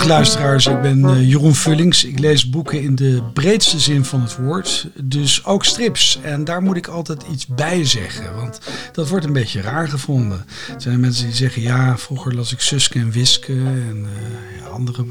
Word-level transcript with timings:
Dag 0.00 0.08
luisteraars, 0.08 0.66
ik 0.66 0.80
ben 0.80 0.98
uh, 0.98 1.28
Jeroen 1.28 1.54
Vullings. 1.54 2.04
Ik 2.04 2.18
lees 2.18 2.50
boeken 2.50 2.82
in 2.82 2.94
de 2.94 3.22
breedste 3.32 3.78
zin 3.78 4.04
van 4.04 4.20
het 4.20 4.36
woord, 4.36 4.88
dus 5.02 5.44
ook 5.44 5.64
strips. 5.64 6.18
En 6.22 6.44
daar 6.44 6.62
moet 6.62 6.76
ik 6.76 6.86
altijd 6.86 7.22
iets 7.32 7.46
bij 7.46 7.84
zeggen, 7.84 8.34
want 8.34 8.60
dat 8.92 9.08
wordt 9.08 9.24
een 9.24 9.32
beetje 9.32 9.60
raar 9.60 9.88
gevonden. 9.88 10.44
Er 10.74 10.80
zijn 10.80 11.00
mensen 11.00 11.24
die 11.24 11.34
zeggen, 11.34 11.62
ja, 11.62 11.98
vroeger 11.98 12.34
las 12.34 12.52
ik 12.52 12.60
Suske 12.60 12.98
en 12.98 13.10
Wiske 13.10 13.52
en 13.52 14.06
uh, 14.60 14.72
andere 14.72 15.04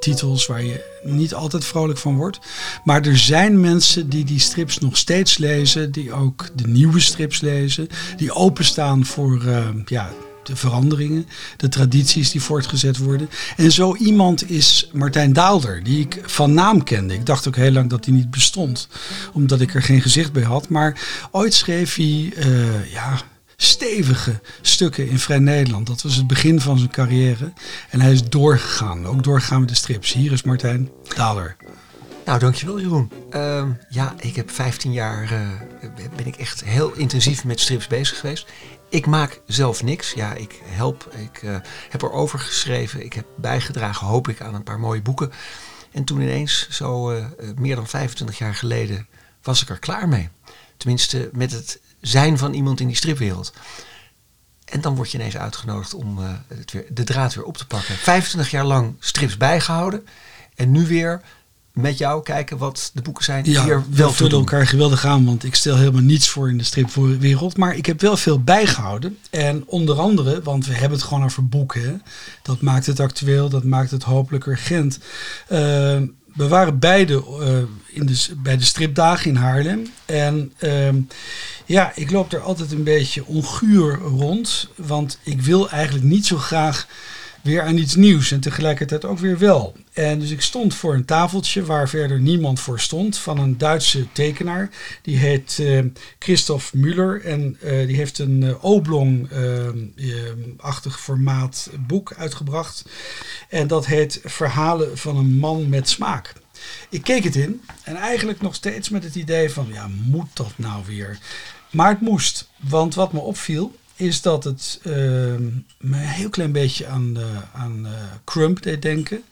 titels 0.00 0.46
waar 0.46 0.64
je 0.64 1.00
niet 1.02 1.34
altijd 1.34 1.64
vrolijk 1.64 1.98
van 1.98 2.16
wordt. 2.16 2.38
Maar 2.84 3.06
er 3.06 3.18
zijn 3.18 3.60
mensen 3.60 4.08
die 4.08 4.24
die 4.24 4.40
strips 4.40 4.78
nog 4.78 4.96
steeds 4.96 5.38
lezen, 5.38 5.92
die 5.92 6.12
ook 6.12 6.48
de 6.54 6.66
nieuwe 6.66 7.00
strips 7.00 7.40
lezen, 7.40 7.88
die 8.16 8.32
openstaan 8.32 9.06
voor 9.06 9.42
uh, 9.44 9.68
ja, 9.84 10.10
de 10.42 10.56
veranderingen, 10.56 11.26
de 11.56 11.68
tradities 11.68 12.30
die 12.30 12.42
voortgezet 12.42 12.96
worden. 12.96 13.30
En 13.56 13.72
zo 13.72 13.96
iemand 13.96 14.50
is 14.50 14.90
Martijn 14.92 15.32
Daalder, 15.32 15.82
die 15.84 16.00
ik 16.00 16.20
van 16.24 16.54
naam 16.54 16.84
kende. 16.84 17.14
Ik 17.14 17.26
dacht 17.26 17.48
ook 17.48 17.56
heel 17.56 17.72
lang 17.72 17.90
dat 17.90 18.04
hij 18.04 18.14
niet 18.14 18.30
bestond, 18.30 18.88
omdat 19.32 19.60
ik 19.60 19.74
er 19.74 19.82
geen 19.82 20.02
gezicht 20.02 20.32
bij 20.32 20.42
had. 20.42 20.68
Maar 20.68 21.00
ooit 21.30 21.54
schreef 21.54 21.94
hij 21.94 22.32
uh, 22.36 22.92
ja, 22.92 23.20
stevige 23.56 24.40
stukken 24.60 25.08
in 25.08 25.18
Vrij 25.18 25.38
Nederland. 25.38 25.86
Dat 25.86 26.02
was 26.02 26.16
het 26.16 26.26
begin 26.26 26.60
van 26.60 26.78
zijn 26.78 26.90
carrière. 26.90 27.52
En 27.90 28.00
hij 28.00 28.12
is 28.12 28.28
doorgegaan, 28.28 29.06
ook 29.06 29.24
doorgegaan 29.24 29.60
met 29.60 29.68
de 29.68 29.74
strips. 29.74 30.12
Hier 30.12 30.32
is 30.32 30.42
Martijn 30.42 30.90
Daalder. 31.16 31.56
Nou, 32.24 32.38
dankjewel 32.38 32.80
Jeroen. 32.80 33.12
Uh, 33.30 33.68
ja, 33.88 34.14
ik 34.18 34.36
heb 34.36 34.50
15 34.50 34.92
jaar, 34.92 35.32
uh, 35.32 35.48
ben 36.16 36.26
ik 36.26 36.36
echt 36.36 36.64
heel 36.64 36.92
intensief 36.92 37.44
met 37.44 37.60
strips 37.60 37.86
bezig 37.86 38.20
geweest. 38.20 38.46
Ik 38.88 39.06
maak 39.06 39.40
zelf 39.46 39.82
niks. 39.82 40.12
Ja, 40.12 40.34
ik 40.34 40.60
help. 40.64 41.14
Ik 41.16 41.42
uh, 41.42 41.56
heb 41.88 42.02
erover 42.02 42.38
geschreven. 42.38 43.04
Ik 43.04 43.12
heb 43.12 43.26
bijgedragen, 43.36 44.06
hoop 44.06 44.28
ik, 44.28 44.40
aan 44.40 44.54
een 44.54 44.62
paar 44.62 44.80
mooie 44.80 45.02
boeken. 45.02 45.32
En 45.92 46.04
toen 46.04 46.20
ineens, 46.20 46.68
zo 46.70 47.12
uh, 47.12 47.26
meer 47.56 47.76
dan 47.76 47.86
25 47.86 48.38
jaar 48.38 48.54
geleden, 48.54 49.06
was 49.42 49.62
ik 49.62 49.68
er 49.68 49.78
klaar 49.78 50.08
mee. 50.08 50.28
Tenminste, 50.76 51.30
met 51.32 51.52
het 51.52 51.80
zijn 52.00 52.38
van 52.38 52.52
iemand 52.52 52.80
in 52.80 52.86
die 52.86 52.96
stripwereld. 52.96 53.52
En 54.64 54.80
dan 54.80 54.94
word 54.94 55.10
je 55.10 55.18
ineens 55.18 55.36
uitgenodigd 55.36 55.94
om 55.94 56.18
de 56.88 57.04
draad 57.04 57.34
weer 57.34 57.44
op 57.44 57.56
te 57.56 57.66
pakken. 57.66 57.94
25 57.94 58.50
jaar 58.50 58.64
lang 58.64 58.96
strips 58.98 59.36
bijgehouden. 59.36 60.06
En 60.54 60.70
nu 60.70 60.86
weer 60.86 61.20
met 61.72 61.98
jou 61.98 62.22
kijken 62.22 62.58
wat 62.58 62.90
de 62.94 63.02
boeken 63.02 63.24
zijn 63.24 63.42
die 63.42 63.52
ja, 63.52 63.66
er 63.66 63.84
wel 63.90 64.08
we 64.08 64.14
vullen 64.14 64.38
elkaar 64.38 64.66
geweldig 64.66 65.04
aan, 65.04 65.24
want 65.24 65.44
ik 65.44 65.54
stel 65.54 65.76
helemaal 65.76 66.02
niets 66.02 66.28
voor 66.28 66.48
in 66.48 66.58
de 66.58 66.64
stripwereld. 66.64 67.56
Maar 67.56 67.76
ik 67.76 67.86
heb 67.86 68.00
wel 68.00 68.16
veel 68.16 68.42
bijgehouden. 68.42 69.18
En 69.30 69.62
onder 69.66 69.98
andere, 69.98 70.42
want 70.42 70.66
we 70.66 70.72
hebben 70.72 70.98
het 70.98 71.06
gewoon 71.06 71.24
over 71.24 71.48
boeken. 71.48 71.82
Hè? 71.82 71.94
Dat 72.42 72.60
maakt 72.60 72.86
het 72.86 73.00
actueel, 73.00 73.48
dat 73.48 73.64
maakt 73.64 73.90
het 73.90 74.02
hopelijk 74.02 74.46
urgent. 74.46 74.98
Uh, 75.42 75.58
we 76.34 76.48
waren 76.48 76.78
beide 76.78 77.24
uh, 77.40 77.58
in 77.86 78.06
de, 78.06 78.26
bij 78.36 78.56
de 78.56 78.64
stripdagen 78.64 79.30
in 79.30 79.36
Haarlem. 79.36 79.86
En 80.04 80.52
uh, 80.60 80.88
ja, 81.66 81.92
ik 81.94 82.10
loop 82.10 82.32
er 82.32 82.40
altijd 82.40 82.72
een 82.72 82.84
beetje 82.84 83.26
onguur 83.26 83.98
rond. 83.98 84.68
Want 84.76 85.18
ik 85.22 85.40
wil 85.40 85.70
eigenlijk 85.70 86.04
niet 86.04 86.26
zo 86.26 86.36
graag 86.36 86.86
weer 87.42 87.62
aan 87.62 87.76
iets 87.76 87.94
nieuws 87.94 88.30
en 88.30 88.40
tegelijkertijd 88.40 89.04
ook 89.04 89.18
weer 89.18 89.38
wel. 89.38 89.76
En 89.92 90.18
dus 90.18 90.30
ik 90.30 90.40
stond 90.40 90.74
voor 90.74 90.94
een 90.94 91.04
tafeltje 91.04 91.64
waar 91.64 91.88
verder 91.88 92.20
niemand 92.20 92.60
voor 92.60 92.80
stond 92.80 93.18
van 93.18 93.38
een 93.38 93.58
Duitse 93.58 94.06
tekenaar. 94.12 94.70
Die 95.02 95.16
heet 95.16 95.58
uh, 95.60 95.84
Christoph 96.18 96.72
Müller 96.76 97.24
en 97.24 97.58
uh, 97.62 97.86
die 97.86 97.96
heeft 97.96 98.18
een 98.18 98.42
uh, 98.42 98.64
oblong-achtig 98.64 101.00
formaat 101.00 101.70
boek 101.86 102.14
uitgebracht. 102.14 102.84
En 103.48 103.66
dat 103.66 103.86
heet 103.86 104.20
Verhalen 104.24 104.98
van 104.98 105.16
een 105.16 105.38
man 105.38 105.68
met 105.68 105.88
smaak. 105.88 106.32
Ik 106.88 107.02
keek 107.02 107.24
het 107.24 107.36
in 107.36 107.62
en 107.82 107.96
eigenlijk 107.96 108.40
nog 108.40 108.54
steeds 108.54 108.88
met 108.88 109.04
het 109.04 109.14
idee 109.14 109.50
van 109.50 109.68
ja, 109.72 109.90
moet 110.04 110.28
dat 110.32 110.52
nou 110.56 110.82
weer? 110.86 111.18
Maar 111.70 111.88
het 111.88 112.00
moest, 112.00 112.48
want 112.56 112.94
wat 112.94 113.12
me 113.12 113.20
opviel 113.20 113.74
is 114.02 114.22
dat 114.22 114.44
het 114.44 114.80
uh, 114.82 114.94
me 114.94 115.56
een 115.78 115.94
heel 115.94 116.28
klein 116.28 116.52
beetje 116.52 116.86
aan, 116.86 117.14
uh, 117.16 117.24
aan 117.52 117.86
uh, 117.86 117.90
Crump 118.24 118.62
deed 118.62 118.82
denken. 118.82 119.22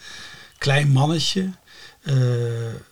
Klein 0.59 0.89
mannetje, 0.89 1.51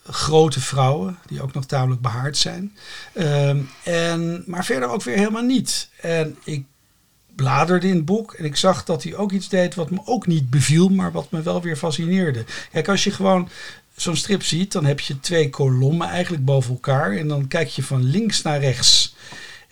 grote 0.07 0.61
vrouwen, 0.61 1.19
die 1.27 1.43
ook 1.43 1.53
nog 1.53 1.67
tamelijk 1.67 2.01
behaard 2.01 2.37
zijn. 2.37 2.77
Ehm, 3.13 3.59
en, 3.85 4.43
maar 4.47 4.65
verder 4.65 4.89
ook 4.89 5.03
weer 5.03 5.17
helemaal 5.17 5.43
niet. 5.43 5.89
En 6.01 6.37
ik 6.45 6.65
bladerde 7.35 7.89
in 7.89 7.97
het 7.97 8.05
boek 8.05 8.33
en 8.33 8.45
ik 8.45 8.57
zag 8.57 8.85
dat 8.85 9.03
hij 9.03 9.15
ook 9.15 9.33
iets 9.33 9.49
deed 9.49 9.75
wat 9.75 9.91
me 9.91 10.01
ook 10.05 10.27
niet 10.27 10.51
beviel, 10.51 10.89
maar 10.89 11.13
wat 11.13 11.31
me 11.31 11.43
wel 11.43 11.63
weer 11.63 11.77
fascineerde. 11.77 12.45
Kijk, 12.73 12.89
als 12.89 13.05
je 13.05 13.11
gewoon 13.11 13.49
zo'n 13.97 14.17
strip 14.17 14.43
ziet, 14.43 14.73
dan 14.73 14.85
heb 14.85 15.01
je 15.01 15.21
twee 15.21 15.51
kolommen 15.51 16.09
eigenlijk 16.09 16.45
boven 16.45 16.71
elkaar 16.71 17.17
en 17.17 17.29
dan 17.29 17.49
kijk 17.49 17.69
je 17.69 17.83
van 17.83 18.03
links 18.03 18.43
naar 18.43 18.61
rechts. 18.61 19.15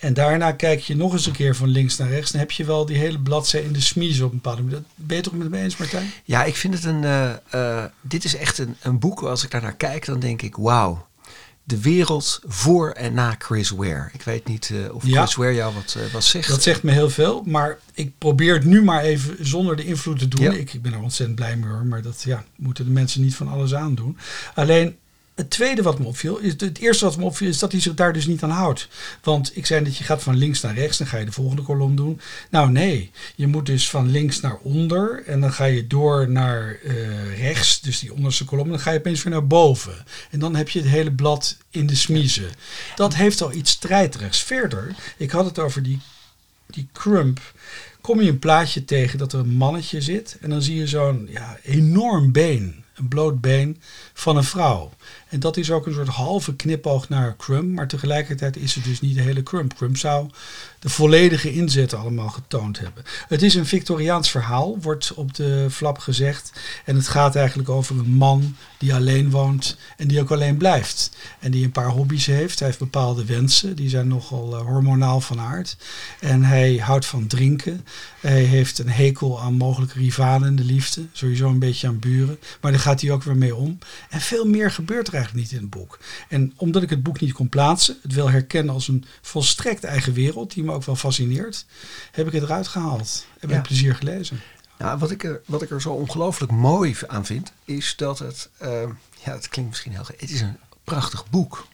En 0.06 0.14
daarna 0.14 0.52
kijk 0.52 0.80
je 0.80 0.96
nog 0.96 1.12
eens 1.12 1.26
een 1.26 1.32
keer 1.32 1.56
van 1.56 1.68
links 1.68 1.96
naar 1.96 2.08
rechts. 2.08 2.30
Dan 2.30 2.40
heb 2.40 2.50
je 2.50 2.64
wel 2.64 2.86
die 2.86 2.96
hele 2.96 3.18
bladzijde 3.18 3.66
in 3.66 3.72
de 3.72 3.80
smies 3.80 4.20
op 4.20 4.30
een 4.30 4.40
bepaalde 4.42 4.62
manier. 4.62 4.82
Ben 4.94 5.16
je 5.16 5.22
toch 5.22 5.32
met 5.32 5.50
me 5.50 5.58
eens, 5.58 5.76
Martijn? 5.76 6.10
Ja, 6.24 6.44
ik 6.44 6.56
vind 6.56 6.74
het 6.74 6.84
een. 6.84 7.02
Uh, 7.02 7.30
uh, 7.54 7.84
dit 8.00 8.24
is 8.24 8.36
echt 8.36 8.58
een, 8.58 8.76
een 8.82 8.98
boek. 8.98 9.22
Als 9.22 9.44
ik 9.44 9.50
daar 9.50 9.62
naar 9.62 9.76
kijk, 9.76 10.04
dan 10.04 10.20
denk 10.20 10.42
ik: 10.42 10.56
wauw. 10.56 11.06
De 11.62 11.80
wereld 11.80 12.40
voor 12.46 12.90
en 12.90 13.14
na 13.14 13.34
Chris 13.38 13.70
Ware. 13.70 14.08
Ik 14.12 14.22
weet 14.22 14.48
niet 14.48 14.70
uh, 14.72 14.94
of 14.94 15.06
ja, 15.06 15.22
Chris 15.22 15.34
Ware 15.34 15.54
jou 15.54 15.74
wat, 15.74 15.96
wat 16.12 16.24
zegt. 16.24 16.48
Dat 16.48 16.62
zegt 16.62 16.82
me 16.82 16.90
heel 16.90 17.10
veel. 17.10 17.42
Maar 17.46 17.78
ik 17.94 18.12
probeer 18.18 18.54
het 18.54 18.64
nu 18.64 18.82
maar 18.82 19.02
even 19.02 19.36
zonder 19.40 19.76
de 19.76 19.84
invloed 19.84 20.18
te 20.18 20.28
doen. 20.28 20.42
Ja. 20.42 20.52
Ik, 20.52 20.74
ik, 20.74 20.82
ben 20.82 20.92
er 20.92 21.02
ontzettend 21.02 21.38
blij 21.38 21.56
mee 21.56 21.70
hoor. 21.70 21.86
Maar 21.86 22.02
dat 22.02 22.22
ja, 22.22 22.44
moeten 22.56 22.84
de 22.84 22.90
mensen 22.90 23.22
niet 23.22 23.34
van 23.34 23.48
alles 23.48 23.74
aandoen. 23.74 24.18
Alleen 24.54 24.96
het 25.36 25.50
tweede 25.50 25.82
wat 25.82 25.98
me 25.98 26.04
opviel, 26.04 26.38
is 26.38 26.52
het 26.56 26.78
eerste 26.78 27.04
wat 27.04 27.16
me 27.16 27.24
opviel, 27.24 27.48
is 27.48 27.58
dat 27.58 27.72
hij 27.72 27.80
zich 27.80 27.94
daar 27.94 28.12
dus 28.12 28.26
niet 28.26 28.42
aan 28.42 28.50
houdt. 28.50 28.88
Want 29.22 29.56
ik 29.56 29.66
zei 29.66 29.84
dat 29.84 29.96
je 29.96 30.04
gaat 30.04 30.22
van 30.22 30.36
links 30.36 30.60
naar 30.60 30.74
rechts, 30.74 30.98
dan 30.98 31.06
ga 31.06 31.18
je 31.18 31.24
de 31.24 31.32
volgende 31.32 31.62
kolom 31.62 31.96
doen. 31.96 32.20
Nou 32.50 32.70
nee, 32.70 33.10
je 33.34 33.46
moet 33.46 33.66
dus 33.66 33.90
van 33.90 34.10
links 34.10 34.40
naar 34.40 34.56
onder 34.62 35.22
en 35.26 35.40
dan 35.40 35.52
ga 35.52 35.64
je 35.64 35.86
door 35.86 36.30
naar 36.30 36.78
uh, 36.84 37.38
rechts, 37.38 37.80
dus 37.80 37.98
die 37.98 38.12
onderste 38.12 38.44
kolom, 38.44 38.68
dan 38.68 38.80
ga 38.80 38.90
je 38.90 38.98
opeens 38.98 39.22
weer 39.22 39.32
naar 39.32 39.46
boven. 39.46 40.04
En 40.30 40.38
dan 40.38 40.56
heb 40.56 40.68
je 40.68 40.78
het 40.78 40.88
hele 40.88 41.12
blad 41.12 41.56
in 41.70 41.86
de 41.86 41.96
smiezen. 41.96 42.50
Dat 42.94 43.14
heeft 43.14 43.42
al 43.42 43.52
iets 43.52 43.70
strijderigs. 43.70 44.42
Verder, 44.42 44.94
ik 45.16 45.30
had 45.30 45.44
het 45.44 45.58
over 45.58 45.82
die, 45.82 46.00
die 46.66 46.88
crump 46.92 47.40
kom 48.06 48.20
je 48.20 48.30
een 48.30 48.38
plaatje 48.38 48.84
tegen 48.84 49.18
dat 49.18 49.32
er 49.32 49.38
een 49.38 49.56
mannetje 49.56 50.00
zit 50.00 50.36
en 50.40 50.50
dan 50.50 50.62
zie 50.62 50.76
je 50.76 50.86
zo'n 50.86 51.28
ja, 51.30 51.58
enorm 51.62 52.32
been, 52.32 52.84
een 52.94 53.08
bloot 53.08 53.40
been 53.40 53.80
van 54.12 54.36
een 54.36 54.44
vrouw. 54.44 54.92
En 55.36 55.42
dat 55.42 55.56
is 55.56 55.70
ook 55.70 55.86
een 55.86 55.92
soort 55.92 56.08
halve 56.08 56.56
knipoog 56.56 57.08
naar 57.08 57.36
Crumb, 57.36 57.74
maar 57.74 57.88
tegelijkertijd 57.88 58.56
is 58.56 58.74
het 58.74 58.84
dus 58.84 59.00
niet 59.00 59.14
de 59.14 59.20
hele 59.20 59.42
Crumb. 59.42 59.74
Crumb 59.74 59.96
zou 59.96 60.30
de 60.86 60.92
volledige 60.92 61.52
inzet 61.52 61.94
allemaal 61.94 62.28
getoond 62.28 62.78
hebben. 62.78 63.04
Het 63.28 63.42
is 63.42 63.54
een 63.54 63.66
Victoriaans 63.66 64.30
verhaal, 64.30 64.78
wordt 64.80 65.14
op 65.14 65.34
de 65.34 65.66
flap 65.70 65.98
gezegd. 65.98 66.52
En 66.84 66.96
het 66.96 67.08
gaat 67.08 67.36
eigenlijk 67.36 67.68
over 67.68 67.98
een 67.98 68.10
man 68.10 68.56
die 68.78 68.94
alleen 68.94 69.30
woont 69.30 69.76
en 69.96 70.08
die 70.08 70.20
ook 70.20 70.30
alleen 70.30 70.56
blijft. 70.56 71.10
En 71.38 71.50
die 71.50 71.64
een 71.64 71.72
paar 71.72 71.88
hobby's 71.88 72.26
heeft. 72.26 72.58
Hij 72.58 72.68
heeft 72.68 72.80
bepaalde 72.80 73.24
wensen, 73.24 73.76
die 73.76 73.88
zijn 73.88 74.08
nogal 74.08 74.54
uh, 74.54 74.60
hormonaal 74.60 75.20
van 75.20 75.40
aard. 75.40 75.76
En 76.20 76.42
hij 76.42 76.76
houdt 76.76 77.06
van 77.06 77.26
drinken. 77.26 77.86
Hij 78.20 78.42
heeft 78.42 78.78
een 78.78 78.90
hekel 78.90 79.40
aan 79.40 79.54
mogelijke 79.54 79.98
rivalen 79.98 80.48
in 80.48 80.56
de 80.56 80.64
liefde. 80.64 81.06
Sowieso 81.12 81.48
een 81.48 81.58
beetje 81.58 81.86
aan 81.86 81.98
buren. 81.98 82.38
Maar 82.60 82.72
daar 82.72 82.80
gaat 82.80 83.00
hij 83.00 83.10
ook 83.10 83.22
weer 83.22 83.36
mee 83.36 83.54
om. 83.54 83.78
En 84.10 84.20
veel 84.20 84.46
meer 84.46 84.70
gebeurt 84.70 85.08
er 85.08 85.14
eigenlijk 85.14 85.44
niet 85.44 85.54
in 85.58 85.66
het 85.66 85.70
boek. 85.70 85.98
En 86.28 86.52
omdat 86.56 86.82
ik 86.82 86.90
het 86.90 87.02
boek 87.02 87.20
niet 87.20 87.32
kon 87.32 87.48
plaatsen, 87.48 87.96
het 88.02 88.12
wil 88.12 88.30
herkennen 88.30 88.74
als 88.74 88.88
een 88.88 89.04
volstrekt 89.22 89.84
eigen 89.84 90.12
wereld, 90.12 90.54
die 90.54 90.64
me 90.64 90.74
ook 90.76 90.84
wel 90.84 90.96
fascineert, 90.96 91.66
heb 92.10 92.26
ik 92.26 92.32
het 92.32 92.42
eruit 92.42 92.68
gehaald. 92.68 93.26
En 93.40 93.48
met 93.48 93.56
ja. 93.56 93.62
plezier 93.62 93.94
gelezen. 93.94 94.40
Nou, 94.78 94.98
wat 94.98 95.10
ik 95.10 95.24
er, 95.24 95.40
wat 95.46 95.62
ik 95.62 95.70
er 95.70 95.80
zo 95.80 95.92
ongelooflijk 95.92 96.52
mooi 96.52 96.96
aan 97.06 97.26
vind, 97.26 97.52
is 97.64 97.94
dat 97.96 98.18
het, 98.18 98.48
uh, 98.62 98.68
ja, 99.24 99.32
het 99.32 99.48
klinkt 99.48 99.70
misschien 99.70 99.92
heel, 99.92 100.04
het 100.16 100.30
is 100.30 100.40
een 100.40 100.56
prachtig 100.84 101.30
boek. 101.30 101.66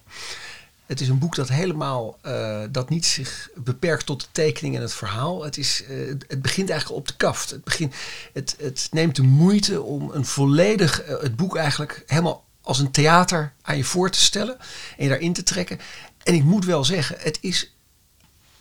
Het 0.86 1.00
is 1.00 1.08
een 1.08 1.18
boek 1.18 1.34
dat 1.34 1.48
helemaal, 1.48 2.18
uh, 2.26 2.62
dat 2.70 2.88
niet 2.88 3.06
zich 3.06 3.50
beperkt 3.54 4.06
tot 4.06 4.20
de 4.20 4.26
tekening 4.32 4.76
en 4.76 4.82
het 4.82 4.94
verhaal. 4.94 5.44
Het, 5.44 5.56
is, 5.56 5.82
uh, 5.88 6.08
het 6.08 6.42
begint 6.42 6.70
eigenlijk 6.70 7.00
op 7.00 7.08
de 7.08 7.16
kaft. 7.16 7.50
Het, 7.50 7.64
begint, 7.64 7.94
het, 8.32 8.56
het 8.58 8.88
neemt 8.90 9.16
de 9.16 9.22
moeite 9.22 9.82
om 9.82 10.10
een 10.10 10.24
volledig, 10.24 11.08
uh, 11.08 11.20
het 11.20 11.36
boek 11.36 11.56
eigenlijk 11.56 12.02
helemaal 12.06 12.44
als 12.60 12.78
een 12.78 12.90
theater 12.90 13.52
aan 13.62 13.76
je 13.76 13.84
voor 13.84 14.10
te 14.10 14.20
stellen 14.20 14.58
en 14.96 15.02
je 15.04 15.08
daarin 15.08 15.32
te 15.32 15.42
trekken. 15.42 15.78
En 16.22 16.34
ik 16.34 16.44
moet 16.44 16.64
wel 16.64 16.84
zeggen, 16.84 17.16
het 17.18 17.38
is 17.40 17.71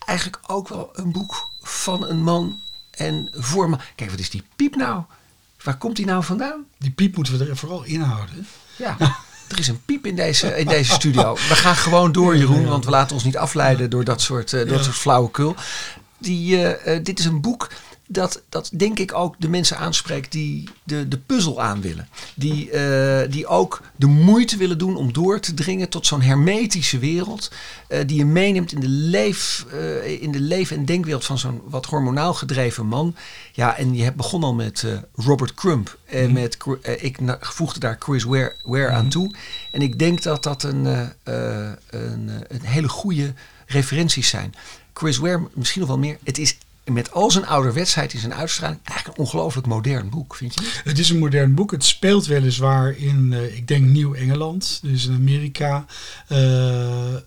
eigenlijk 0.05 0.39
ook 0.47 0.67
wel 0.67 0.89
een 0.93 1.11
boek 1.11 1.49
van 1.61 2.07
een 2.07 2.23
man 2.23 2.61
en 2.91 3.29
voor 3.33 3.69
me. 3.69 3.77
Kijk, 3.95 4.09
wat 4.09 4.19
is 4.19 4.29
die 4.29 4.43
piep 4.55 4.75
nou? 4.75 5.03
Waar 5.63 5.77
komt 5.77 5.95
die 5.95 6.05
nou 6.05 6.23
vandaan? 6.23 6.65
Die 6.77 6.91
piep 6.91 7.15
moeten 7.15 7.37
we 7.37 7.45
er 7.45 7.57
vooral 7.57 7.83
inhouden. 7.83 8.47
Ja. 8.77 8.97
Er 9.47 9.59
is 9.59 9.67
een 9.67 9.81
piep 9.85 10.05
in 10.05 10.15
deze, 10.15 10.57
in 10.57 10.67
deze 10.67 10.91
studio. 10.93 11.33
We 11.49 11.55
gaan 11.55 11.75
gewoon 11.75 12.11
door, 12.11 12.37
Jeroen, 12.37 12.65
want 12.65 12.85
we 12.85 12.91
laten 12.91 13.15
ons 13.15 13.23
niet 13.23 13.37
afleiden 13.37 13.89
door 13.89 14.03
dat 14.03 14.21
soort, 14.21 14.51
uh, 14.51 14.69
dat 14.69 14.83
soort 14.83 14.95
flauwekul. 14.95 15.55
Die, 16.17 16.55
uh, 16.55 16.95
uh, 16.95 17.03
dit 17.03 17.19
is 17.19 17.25
een 17.25 17.41
boek 17.41 17.69
dat, 18.11 18.41
dat 18.49 18.69
denk 18.73 18.99
ik 18.99 19.13
ook 19.13 19.35
de 19.39 19.49
mensen 19.49 19.77
aanspreekt 19.77 20.31
die 20.31 20.69
de, 20.83 21.07
de 21.07 21.17
puzzel 21.17 21.61
aan 21.61 21.81
willen. 21.81 22.07
Die, 22.35 22.71
uh, 22.71 23.31
die 23.31 23.47
ook 23.47 23.81
de 23.95 24.05
moeite 24.05 24.57
willen 24.57 24.77
doen 24.77 24.95
om 24.95 25.13
door 25.13 25.39
te 25.39 25.53
dringen 25.53 25.89
tot 25.89 26.07
zo'n 26.07 26.21
hermetische 26.21 26.99
wereld. 26.99 27.51
Uh, 27.89 27.99
die 28.05 28.17
je 28.17 28.25
meeneemt 28.25 28.71
in 28.71 28.79
de, 28.79 28.87
leef, 28.87 29.65
uh, 29.73 30.21
in 30.21 30.31
de 30.31 30.39
leef- 30.39 30.71
en 30.71 30.85
denkwereld 30.85 31.25
van 31.25 31.37
zo'n 31.37 31.61
wat 31.65 31.85
hormonaal 31.85 32.33
gedreven 32.33 32.85
man. 32.85 33.15
Ja, 33.51 33.77
en 33.77 33.95
je 33.95 34.03
hebt 34.03 34.15
begonnen 34.15 34.49
al 34.49 34.55
met 34.55 34.85
Robert 35.15 35.53
Crump. 35.53 35.97
En 36.05 36.27
mm. 36.27 36.33
met, 36.33 36.57
ik 36.99 37.17
voegde 37.39 37.79
daar 37.79 37.95
Chris 37.99 38.23
Ware, 38.23 38.55
Ware 38.63 38.89
mm. 38.89 38.95
aan 38.95 39.09
toe. 39.09 39.35
En 39.71 39.81
ik 39.81 39.99
denk 39.99 40.21
dat 40.21 40.43
dat 40.43 40.63
een, 40.63 40.85
een, 41.23 42.29
een 42.47 42.61
hele 42.61 42.89
goede 42.89 43.33
referenties 43.65 44.29
zijn. 44.29 44.53
Chris 44.93 45.17
Ware 45.17 45.47
misschien 45.53 45.79
nog 45.79 45.89
wel 45.89 45.99
meer. 45.99 46.17
Het 46.23 46.37
is 46.37 46.57
met 46.91 47.11
al 47.11 47.31
zijn 47.31 47.47
ouderwetsheid 47.47 48.13
in 48.13 48.19
zijn 48.19 48.33
uitstraling 48.33 48.79
eigenlijk 48.83 49.17
een 49.17 49.23
ongelooflijk 49.23 49.67
modern 49.67 50.09
boek, 50.09 50.35
vind 50.35 50.53
je? 50.53 50.81
Het 50.83 50.99
is 50.99 51.09
een 51.09 51.19
modern 51.19 51.53
boek. 51.53 51.71
Het 51.71 51.83
speelt 51.83 52.25
weliswaar 52.25 52.97
in, 52.97 53.31
uh, 53.31 53.55
ik 53.55 53.67
denk, 53.67 53.85
Nieuw-Engeland, 53.85 54.79
dus 54.83 55.05
in 55.05 55.13
Amerika. 55.13 55.85
Uh, 56.29 56.37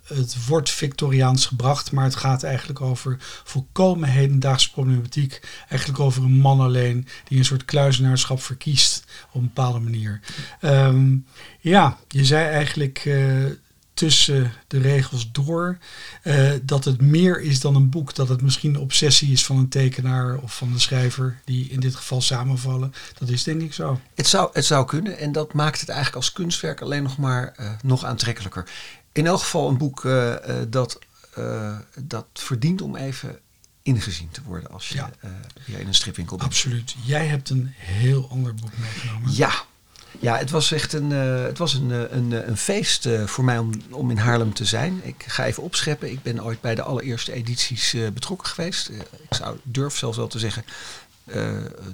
het 0.04 0.46
wordt 0.46 0.70
Victoriaans 0.70 1.46
gebracht, 1.46 1.92
maar 1.92 2.04
het 2.04 2.16
gaat 2.16 2.42
eigenlijk 2.42 2.80
over 2.80 3.16
volkomen 3.44 4.08
hedendaagse 4.08 4.70
problematiek. 4.70 5.40
Eigenlijk 5.68 6.00
over 6.00 6.22
een 6.22 6.38
man 6.40 6.60
alleen 6.60 7.06
die 7.24 7.38
een 7.38 7.44
soort 7.44 7.64
kluizenaarschap 7.64 8.42
verkiest 8.42 9.04
op 9.32 9.40
een 9.40 9.50
bepaalde 9.54 9.80
manier. 9.80 10.20
Um, 10.60 11.26
ja, 11.60 11.98
je 12.08 12.24
zei 12.24 12.48
eigenlijk... 12.48 13.04
Uh, 13.04 13.44
tussen 13.94 14.52
de 14.66 14.78
regels 14.78 15.32
door. 15.32 15.78
Uh, 16.22 16.52
dat 16.62 16.84
het 16.84 17.00
meer 17.00 17.40
is 17.40 17.60
dan 17.60 17.74
een 17.74 17.90
boek. 17.90 18.14
Dat 18.14 18.28
het 18.28 18.42
misschien 18.42 18.74
een 18.74 18.80
obsessie 18.80 19.32
is 19.32 19.44
van 19.44 19.56
een 19.56 19.68
tekenaar 19.68 20.36
of 20.38 20.56
van 20.56 20.72
de 20.72 20.78
schrijver. 20.78 21.40
Die 21.44 21.68
in 21.68 21.80
dit 21.80 21.94
geval 21.94 22.20
samenvallen. 22.20 22.94
Dat 23.18 23.28
is 23.28 23.42
denk 23.42 23.60
ik 23.60 23.72
zo. 23.72 24.00
Het 24.14 24.26
zou, 24.26 24.50
het 24.52 24.64
zou 24.64 24.86
kunnen. 24.86 25.18
En 25.18 25.32
dat 25.32 25.52
maakt 25.52 25.80
het 25.80 25.88
eigenlijk 25.88 26.18
als 26.18 26.32
kunstwerk 26.32 26.80
alleen 26.80 27.02
nog 27.02 27.16
maar 27.16 27.54
uh, 27.60 27.70
nog 27.82 28.04
aantrekkelijker. 28.04 28.68
In 29.12 29.26
elk 29.26 29.40
geval 29.40 29.68
een 29.68 29.78
boek 29.78 30.04
uh, 30.04 30.34
dat, 30.68 30.98
dat 32.00 32.26
verdient 32.32 32.82
om 32.82 32.96
even 32.96 33.38
ingezien 33.82 34.30
te 34.30 34.42
worden 34.42 34.70
als 34.70 34.88
je 34.88 34.94
ja. 34.94 35.10
in 35.66 35.86
een 35.86 35.94
stripwinkel 35.94 36.36
bent. 36.36 36.48
Absoluut. 36.48 36.94
Jij 37.04 37.26
hebt 37.26 37.50
een 37.50 37.72
heel 37.76 38.28
ander 38.30 38.54
boek 38.54 38.78
meegenomen. 38.78 39.34
Ja, 39.34 39.64
ja, 40.20 40.36
het 40.36 40.50
was 40.50 40.72
echt 40.72 40.92
een, 40.92 41.10
uh, 41.10 41.42
het 41.42 41.58
was 41.58 41.74
een, 41.74 41.90
een, 41.90 42.32
een, 42.32 42.48
een 42.48 42.56
feest 42.56 43.08
voor 43.24 43.44
mij 43.44 43.58
om, 43.58 43.70
om 43.90 44.10
in 44.10 44.16
Haarlem 44.16 44.54
te 44.54 44.64
zijn. 44.64 45.00
Ik 45.02 45.24
ga 45.26 45.44
even 45.44 45.62
opscheppen. 45.62 46.10
Ik 46.10 46.22
ben 46.22 46.44
ooit 46.44 46.60
bij 46.60 46.74
de 46.74 46.82
allereerste 46.82 47.32
edities 47.32 47.96
betrokken 48.14 48.48
geweest. 48.48 48.88
ik 48.88 49.34
zou 49.34 49.56
durf 49.62 49.96
zelfs 49.96 50.16
wel 50.16 50.26
te 50.26 50.38
zeggen, 50.38 50.64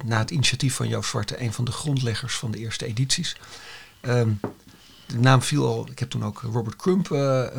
na 0.04 0.18
het 0.18 0.30
initiatief 0.30 0.74
van 0.74 0.88
Joost 0.88 1.10
Zwarte, 1.10 1.42
een 1.42 1.52
van 1.52 1.64
de 1.64 1.72
grondleggers 1.72 2.34
van 2.36 2.50
de 2.50 2.58
eerste 2.58 2.86
edities. 2.86 3.36
Um, 4.02 4.40
de 5.06 5.18
naam 5.18 5.42
viel 5.42 5.66
al. 5.66 5.88
Ik 5.90 5.98
heb 5.98 6.10
toen 6.10 6.24
ook 6.24 6.40
Robert 6.40 6.76
Crump 6.76 7.08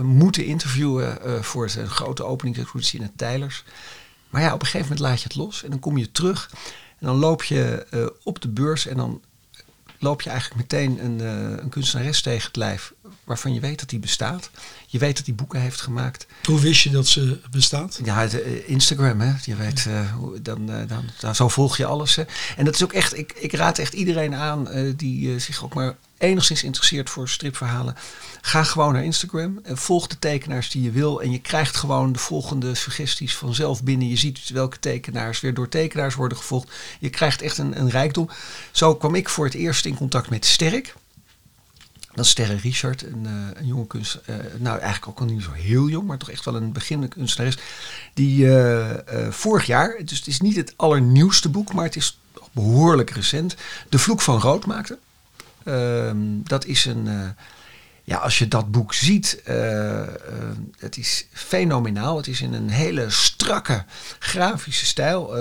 moeten 0.01 0.45
interviewen 0.45 1.17
voor 1.43 1.69
zijn 1.69 1.87
grote 1.87 2.23
openingsexpositie 2.23 2.99
in 2.99 3.05
het 3.05 3.17
Tijlers. 3.17 3.63
Maar 4.29 4.41
ja, 4.41 4.53
op 4.53 4.61
een 4.61 4.67
gegeven 4.67 4.87
moment 4.87 4.99
laat 4.99 5.17
je 5.17 5.27
het 5.27 5.35
los 5.35 5.63
en 5.63 5.69
dan 5.69 5.79
kom 5.79 5.97
je 5.97 6.11
terug. 6.11 6.49
En 6.99 7.07
dan 7.07 7.15
loop 7.15 7.43
je 7.43 7.85
op 8.23 8.41
de 8.41 8.47
beurs 8.49 8.87
en 8.87 8.97
dan 8.97 9.21
loop 10.01 10.21
je 10.21 10.29
eigenlijk 10.29 10.61
meteen 10.61 11.05
een, 11.05 11.21
uh, 11.21 11.57
een 11.63 11.69
kunstenares 11.69 12.21
tegen 12.21 12.47
het 12.47 12.55
lijf 12.55 12.93
waarvan 13.23 13.53
je 13.53 13.59
weet 13.59 13.79
dat 13.79 13.89
die 13.89 13.99
bestaat. 13.99 14.49
Je 14.87 14.97
weet 14.97 15.15
dat 15.15 15.25
die 15.25 15.33
boeken 15.33 15.61
heeft 15.61 15.81
gemaakt. 15.81 16.27
Hoe 16.43 16.59
wist 16.59 16.81
je 16.81 16.89
dat 16.89 17.07
ze 17.07 17.39
bestaat? 17.51 17.99
Ja, 18.03 18.27
de, 18.27 18.45
uh, 18.45 18.69
Instagram, 18.69 19.19
hè. 19.19 19.33
Je 19.43 19.55
weet, 19.55 19.85
uh, 19.87 20.13
dan, 20.41 20.65
dan, 20.65 21.03
dan, 21.19 21.35
zo 21.35 21.47
volg 21.47 21.77
je 21.77 21.85
alles. 21.85 22.15
Hè. 22.15 22.23
En 22.57 22.65
dat 22.65 22.75
is 22.75 22.83
ook 22.83 22.93
echt, 22.93 23.17
ik, 23.17 23.33
ik 23.33 23.53
raad 23.53 23.77
echt 23.77 23.93
iedereen 23.93 24.35
aan 24.35 24.93
die 24.95 25.39
zich 25.39 25.63
ook 25.63 25.73
maar 25.73 25.95
enigszins 26.21 26.63
interesseert 26.63 27.09
voor 27.09 27.29
stripverhalen, 27.29 27.95
ga 28.41 28.63
gewoon 28.63 28.93
naar 28.93 29.03
Instagram. 29.03 29.59
En 29.63 29.77
volg 29.77 30.07
de 30.07 30.19
tekenaars 30.19 30.69
die 30.69 30.83
je 30.83 30.91
wil. 30.91 31.21
En 31.21 31.31
je 31.31 31.41
krijgt 31.41 31.75
gewoon 31.75 32.11
de 32.11 32.19
volgende 32.19 32.75
suggesties 32.75 33.35
vanzelf 33.35 33.83
binnen. 33.83 34.07
Je 34.07 34.15
ziet 34.15 34.49
welke 34.49 34.79
tekenaars 34.79 35.39
weer 35.39 35.53
door 35.53 35.69
tekenaars 35.69 36.15
worden 36.15 36.37
gevolgd. 36.37 36.71
Je 36.99 37.09
krijgt 37.09 37.41
echt 37.41 37.57
een, 37.57 37.79
een 37.79 37.89
rijkdom. 37.89 38.29
Zo 38.71 38.95
kwam 38.95 39.15
ik 39.15 39.29
voor 39.29 39.45
het 39.45 39.53
eerst 39.53 39.85
in 39.85 39.95
contact 39.95 40.29
met 40.29 40.45
Sterk. 40.45 40.93
Dat 42.13 42.25
is 42.25 42.31
Sterre 42.31 42.55
Richard, 42.55 43.03
een, 43.03 43.23
uh, 43.23 43.31
een 43.53 43.65
jonge 43.65 43.87
kunst, 43.87 44.19
uh, 44.29 44.35
nou 44.57 44.79
eigenlijk 44.79 45.07
ook 45.07 45.19
al 45.19 45.33
niet 45.33 45.43
zo 45.43 45.51
heel 45.51 45.89
jong, 45.89 46.07
maar 46.07 46.17
toch 46.17 46.31
echt 46.31 46.45
wel 46.45 46.55
een 46.55 46.71
beginnende 46.71 47.15
kunstenares. 47.15 47.57
Die 48.13 48.45
uh, 48.45 48.89
vorig 49.29 49.65
jaar, 49.65 49.95
dus 50.05 50.17
het 50.17 50.27
is 50.27 50.39
niet 50.39 50.55
het 50.55 50.73
allernieuwste 50.75 51.49
boek, 51.49 51.73
maar 51.73 51.85
het 51.85 51.95
is 51.95 52.19
behoorlijk 52.51 53.09
recent, 53.09 53.55
De 53.89 53.99
Vloek 53.99 54.21
van 54.21 54.39
Rood 54.39 54.65
maakte. 54.65 54.97
Ehm, 55.63 56.17
dat 56.43 56.65
is 56.65 56.85
een. 56.85 57.05
Uh, 57.05 57.29
ja, 58.03 58.17
als 58.17 58.39
je 58.39 58.47
dat 58.47 58.71
boek 58.71 58.93
ziet, 58.93 59.41
uh, 59.49 60.01
het 60.77 60.97
is 60.97 61.27
fenomenaal. 61.31 62.17
Het 62.17 62.27
is 62.27 62.41
in 62.41 62.53
een 62.53 62.69
hele 62.69 63.09
strakke 63.09 63.83
grafische 64.19 64.85
stijl. 64.85 65.35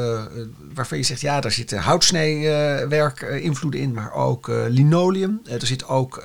waarvan 0.75 0.99
je 0.99 1.05
zegt, 1.05 1.20
ja, 1.20 1.40
daar 1.40 1.50
zitten 1.52 1.78
houtsneewerk 1.78 3.20
invloeden 3.20 3.81
in, 3.81 3.93
maar 3.93 4.12
ook 4.12 4.46
linoleum. 4.69 5.40
er 5.44 5.67
zit 5.67 5.87
ook 5.87 6.25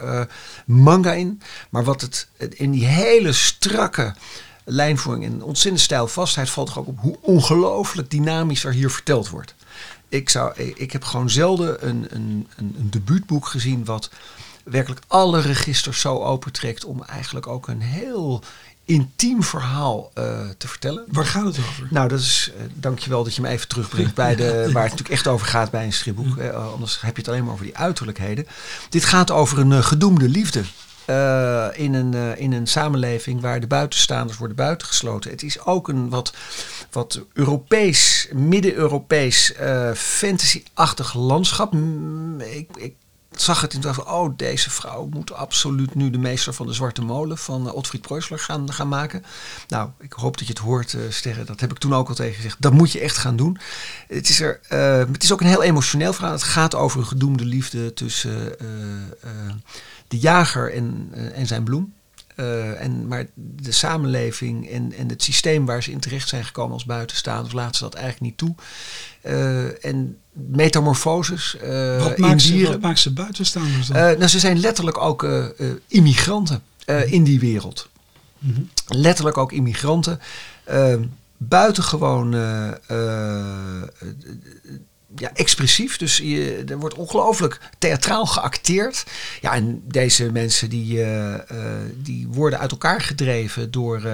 manga 0.66 1.14
in. 1.14 1.42
Maar 1.70 1.84
wat 1.84 2.02
het 2.02 2.28
in 2.38 2.72
die 2.72 2.86
hele 2.86 3.34
strakke 3.34 4.14
lijnvoering 4.66 5.26
en 5.26 5.44
ontzettend 5.44 5.84
stijlvastheid 5.84 6.50
valt 6.50 6.68
toch 6.68 6.80
ook 6.80 6.88
op 6.88 7.00
hoe 7.00 7.18
ongelooflijk 7.22 8.10
dynamisch 8.10 8.64
er 8.64 8.74
hier 8.74 8.92
verteld 8.92 9.30
wordt 9.30 9.55
ik, 10.16 10.30
zou, 10.30 10.54
ik 10.76 10.92
heb 10.92 11.04
gewoon 11.04 11.30
zelden 11.30 11.88
een, 11.88 12.08
een, 12.10 12.48
een, 12.56 12.76
een 12.80 12.90
debuutboek 12.90 13.48
gezien 13.48 13.86
wat 13.86 14.10
werkelijk 14.64 15.02
alle 15.08 15.42
registers 15.42 16.00
zo 16.00 16.24
opentrekt 16.24 16.86
om 16.86 17.04
eigenlijk 17.04 17.48
ook 17.48 17.68
een 17.68 17.82
heel 17.82 18.44
intiem 18.86 19.44
verhaal 19.44 20.12
uh, 20.18 20.50
te 20.58 20.68
vertellen. 20.68 21.04
Waar 21.08 21.26
gaat 21.26 21.46
het 21.46 21.58
over? 21.58 21.88
Nou, 21.90 22.08
dat 22.08 22.20
is, 22.20 22.52
uh, 22.58 22.64
dankjewel 22.74 23.24
dat 23.24 23.36
je 23.36 23.42
me 23.42 23.48
even 23.48 23.68
terugbrengt 23.68 24.14
bij 24.14 24.36
de, 24.36 24.44
waar 24.74 24.84
het 24.84 24.92
natuurlijk 24.92 25.10
echt 25.10 25.28
over 25.28 25.48
gaat 25.48 25.72
bij 25.72 25.86
een 25.86 25.94
stripboek. 25.94 26.38
Uh, 26.38 26.72
anders 26.74 27.02
heb 27.02 27.16
je 27.16 27.22
het 27.22 27.32
alleen 27.32 27.44
maar 27.44 27.54
over 27.54 27.66
die 27.66 27.78
uiterlijkheden. 27.78 28.48
Dit 28.90 29.06
gaat 29.06 29.32
over 29.32 29.60
een 29.60 29.84
gedoemde 29.84 30.30
liefde. 30.30 30.64
Uh, 31.10 31.68
in, 31.74 31.94
een, 31.94 32.16
uh, 32.16 32.40
in 32.40 32.54
een 32.54 32.68
samenleving 32.68 33.42
waar 33.42 33.60
de 33.60 33.68
buitenstaanders 33.68 34.38
worden 34.38 34.58
buitengesloten. 34.58 35.32
Het 35.32 35.44
is 35.44 35.66
ook 35.66 35.88
een 35.88 36.10
wat, 36.10 36.34
wat 36.92 37.22
Europees, 37.34 38.28
Midden-Europees, 38.34 39.54
uh, 39.62 39.92
fantasy-achtig 39.94 41.14
landschap. 41.14 41.74
Ik, 42.38 42.70
ik 42.76 42.96
zag 43.32 43.62
het 43.62 43.74
in 43.74 43.82
van, 43.82 44.08
oh, 44.08 44.38
deze 44.38 44.70
vrouw 44.70 45.08
moet 45.12 45.34
absoluut 45.34 45.96
nu 45.96 46.10
de 46.10 46.18
meester 46.18 46.54
van 46.54 46.68
de 46.68 46.74
Zwarte 46.74 47.02
Molen 47.02 47.38
van 47.38 47.72
Otfried 47.72 48.02
Preußler 48.02 48.40
gaan, 48.40 48.74
gaan 48.74 48.88
maken. 48.88 49.24
Nou, 49.68 49.90
ik 50.00 50.14
hoop 50.14 50.38
dat 50.38 50.48
je 50.48 50.54
het 50.54 50.62
hoort, 50.62 50.98
Sterren. 51.10 51.46
Dat 51.46 51.60
heb 51.60 51.72
ik 51.72 51.78
toen 51.78 51.96
ook 51.96 52.10
al 52.10 52.16
tegen 52.16 52.36
gezegd. 52.36 52.62
Dat 52.62 52.74
moet 52.74 52.92
je 52.92 53.00
echt 53.00 53.18
gaan 53.18 53.36
doen. 53.36 53.58
Het 54.08 54.30
is, 54.30 54.42
er, 54.42 54.60
het 55.12 55.24
is 55.24 55.34
ook 55.34 55.42
een 55.42 55.48
heel 55.48 55.64
emotioneel 55.64 56.14
verhaal. 56.14 56.32
Het 56.32 56.44
gaat 56.44 56.76
over 56.76 57.00
een 57.00 57.06
gedoemde 57.06 57.46
liefde 57.46 57.94
tussen 57.94 58.56
de 60.08 60.18
jager 60.18 60.74
en, 60.74 61.12
uh, 61.16 61.38
en 61.38 61.48
zijn 61.48 61.64
bloem. 61.64 61.94
Uh, 62.36 62.82
en, 62.82 63.08
maar 63.08 63.26
de 63.34 63.72
samenleving 63.72 64.70
en, 64.70 64.94
en 64.94 65.10
het 65.10 65.24
systeem 65.24 65.66
waar 65.66 65.84
ze 65.84 65.92
in 65.92 66.00
terecht 66.00 66.30
zijn 66.30 66.46
gekomen 66.46 66.74
als 66.74 66.86
buitenstaanders 66.86 67.54
laten 67.54 67.76
ze 67.76 67.84
dat 67.84 67.94
eigenlijk 67.94 68.26
niet 68.26 68.38
toe. 68.38 68.56
Uh, 69.24 69.86
en 69.86 70.18
metamorfoses 70.32 71.58
uh, 71.64 72.04
wat 72.04 72.18
maakt 72.18 72.44
in 72.44 72.52
dieren. 72.52 72.66
Ze, 72.66 72.72
wat 72.72 72.82
maakt 72.82 73.00
ze 73.00 73.14
buitenstaanders 73.14 73.88
dan? 73.88 73.98
nou, 73.98 74.28
ze 74.28 74.40
zijn 74.40 74.60
letterlijk 74.60 74.98
ook 74.98 75.28
immigranten 75.88 76.62
in 77.06 77.24
die 77.24 77.40
wereld. 77.40 77.90
Mm 78.40 78.54
-hmm. 78.54 78.70
Letterlijk 78.88 79.38
ook 79.38 79.52
immigranten. 79.52 80.20
buitengewoon 81.38 82.34
ja, 85.16 85.32
expressief. 85.34 85.98
Dus 85.98 86.18
je, 86.18 86.64
er 86.68 86.80
wordt 86.80 86.96
ongelooflijk 86.96 87.60
theatraal 87.78 88.26
geacteerd. 88.26 89.06
Ja, 89.42 89.54
en 89.54 89.82
deze 89.88 90.32
mensen 90.32 90.70
die, 90.70 90.98
uh, 90.98 91.34
uh, 91.34 91.40
die 91.96 92.28
worden 92.28 92.60
uit 92.60 92.72
elkaar 92.72 93.02
gedreven 93.02 93.72
door, 93.72 94.02
uh, 94.06 94.14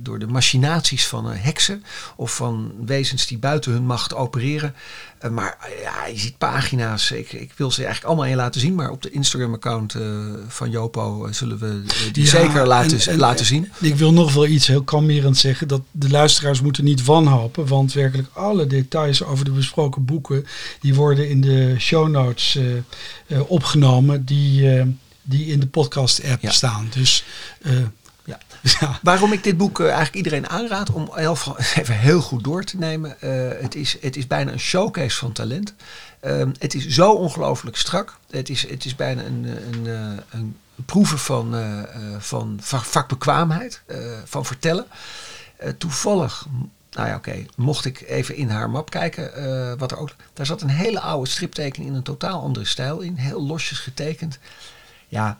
door 0.00 0.18
de 0.18 0.26
machinaties 0.26 1.06
van 1.06 1.26
heksen 1.26 1.84
of 2.16 2.34
van 2.34 2.72
wezens 2.84 3.26
die 3.26 3.38
buiten 3.38 3.72
hun 3.72 3.84
macht 3.84 4.14
opereren. 4.14 4.74
Maar 5.30 5.68
ja, 5.82 6.06
je 6.06 6.18
ziet 6.18 6.38
pagina's. 6.38 7.10
Ik, 7.10 7.32
ik 7.32 7.52
wil 7.56 7.70
ze 7.70 7.84
eigenlijk 7.84 8.06
allemaal 8.06 8.30
in 8.30 8.36
laten 8.36 8.60
zien. 8.60 8.74
Maar 8.74 8.90
op 8.90 9.02
de 9.02 9.10
Instagram-account 9.10 9.96
van 10.48 10.70
Jopo 10.70 11.28
zullen 11.30 11.58
we 11.58 11.82
die 12.12 12.24
ja, 12.24 12.30
zeker 12.30 12.66
laten, 12.66 13.00
en, 13.00 13.12
en, 13.12 13.18
laten 13.18 13.46
zien. 13.46 13.72
Ik 13.80 13.94
wil 13.94 14.12
nog 14.12 14.34
wel 14.34 14.46
iets 14.46 14.66
heel 14.66 14.82
kalmerend 14.82 15.36
zeggen. 15.36 15.68
Dat 15.68 15.82
de 15.90 16.10
luisteraars 16.10 16.60
moeten 16.60 16.84
niet 16.84 17.04
wanhopen. 17.04 17.66
Want 17.66 17.92
werkelijk 17.92 18.28
alle 18.32 18.66
details 18.66 19.24
over 19.24 19.44
de 19.44 19.50
besproken 19.50 20.04
boeken 20.04 20.46
die 20.80 20.94
worden 20.94 21.28
in 21.28 21.40
de 21.40 21.74
show 21.78 22.08
notes 22.08 22.56
uh, 22.56 23.40
opgenomen 23.50 24.24
die, 24.24 24.84
die 25.22 25.46
in 25.46 25.60
de 25.60 25.66
podcast 25.66 26.24
app 26.24 26.42
ja. 26.42 26.50
staan. 26.50 26.88
Dus. 26.94 27.24
Ja. 28.80 28.98
Waarom 29.02 29.32
ik 29.32 29.42
dit 29.42 29.56
boek 29.56 29.80
eigenlijk 29.80 30.14
iedereen 30.14 30.48
aanraad 30.48 30.90
om 30.90 31.12
even 31.74 31.98
heel 31.98 32.20
goed 32.20 32.44
door 32.44 32.64
te 32.64 32.76
nemen. 32.76 33.16
het, 33.60 33.74
is, 33.74 33.96
het 34.00 34.16
is 34.16 34.26
bijna 34.26 34.52
een 34.52 34.60
showcase 34.60 35.16
van 35.16 35.32
talent. 35.32 35.74
Ehm, 36.20 36.50
het 36.58 36.74
is 36.74 36.86
zo 36.86 37.12
ongelooflijk 37.12 37.76
strak. 37.76 38.16
Het 38.30 38.48
is, 38.48 38.68
het 38.68 38.84
is 38.84 38.96
bijna 38.96 39.22
een, 39.22 39.56
een, 39.72 39.86
een 40.30 40.56
proeven 40.84 41.18
van, 41.18 41.54
van 42.18 42.58
vakbekwaamheid, 42.62 43.82
van 44.24 44.44
vertellen. 44.44 44.86
toevallig 45.78 46.46
nou 46.90 47.08
ja, 47.08 47.16
oké. 47.16 47.44
Mocht 47.56 47.84
ik 47.84 48.00
even 48.00 48.34
in 48.34 48.48
haar 48.48 48.70
map 48.70 48.90
kijken, 48.90 49.30
wat 49.78 49.90
er 49.90 49.98
ook. 49.98 50.10
Daar 50.32 50.46
zat 50.46 50.62
een 50.62 50.68
hele 50.68 51.00
oude 51.00 51.30
striptekening 51.30 51.90
in 51.90 51.96
een 51.96 52.02
totaal 52.02 52.42
andere 52.42 52.64
stijl 52.66 53.00
in. 53.00 53.16
Heel 53.16 53.46
losjes 53.46 53.78
getekend. 53.78 54.38
Ja, 55.08 55.38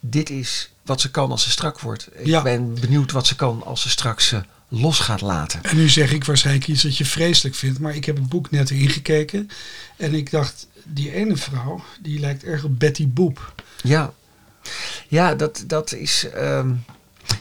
dit 0.00 0.30
is 0.30 0.73
wat 0.84 1.00
ze 1.00 1.10
kan 1.10 1.30
als 1.30 1.42
ze 1.42 1.50
strak 1.50 1.80
wordt. 1.80 2.08
Ik 2.12 2.42
ben 2.42 2.74
benieuwd 2.74 3.12
wat 3.12 3.26
ze 3.26 3.36
kan 3.36 3.62
als 3.64 3.82
ze 3.82 3.90
straks 3.90 4.32
uh, 4.32 4.40
los 4.68 4.98
gaat 4.98 5.20
laten. 5.20 5.62
En 5.62 5.76
nu 5.76 5.88
zeg 5.88 6.12
ik 6.12 6.24
waarschijnlijk 6.24 6.68
iets 6.68 6.82
dat 6.82 6.96
je 6.96 7.04
vreselijk 7.04 7.54
vindt. 7.54 7.78
Maar 7.78 7.94
ik 7.94 8.04
heb 8.04 8.16
het 8.16 8.28
boek 8.28 8.50
net 8.50 8.70
ingekeken. 8.70 9.48
En 9.96 10.14
ik 10.14 10.30
dacht, 10.30 10.68
die 10.84 11.12
ene 11.12 11.36
vrouw, 11.36 11.84
die 12.00 12.20
lijkt 12.20 12.44
erg 12.44 12.64
op 12.64 12.78
Betty 12.78 13.08
Boop. 13.08 13.54
Ja, 13.82 14.12
ja 15.08 15.34
dat, 15.34 15.64
dat 15.66 15.92
is. 15.92 16.26
Um, 16.36 16.84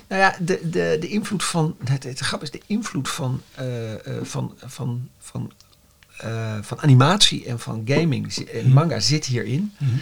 nou 0.08 0.22
ja, 0.22 0.36
de, 0.40 0.60
de, 0.70 0.98
de 1.00 1.08
invloed 1.08 1.44
van. 1.44 1.76
Het, 1.84 2.04
het 2.04 2.20
grap 2.20 2.42
is 2.42 2.52
de 2.52 2.62
invloed 2.68 3.10
van, 3.10 3.42
uh, 3.60 3.92
uh, 3.92 3.98
van, 4.22 4.54
van, 4.66 5.10
van, 5.20 5.52
uh, 6.26 6.58
van 6.62 6.82
animatie 6.82 7.46
en 7.46 7.60
van 7.60 7.82
gaming 7.86 8.34
en 8.34 8.66
mhm. 8.66 8.74
manga 8.74 9.00
zit 9.00 9.26
hierin. 9.26 9.74
Mm 9.78 10.02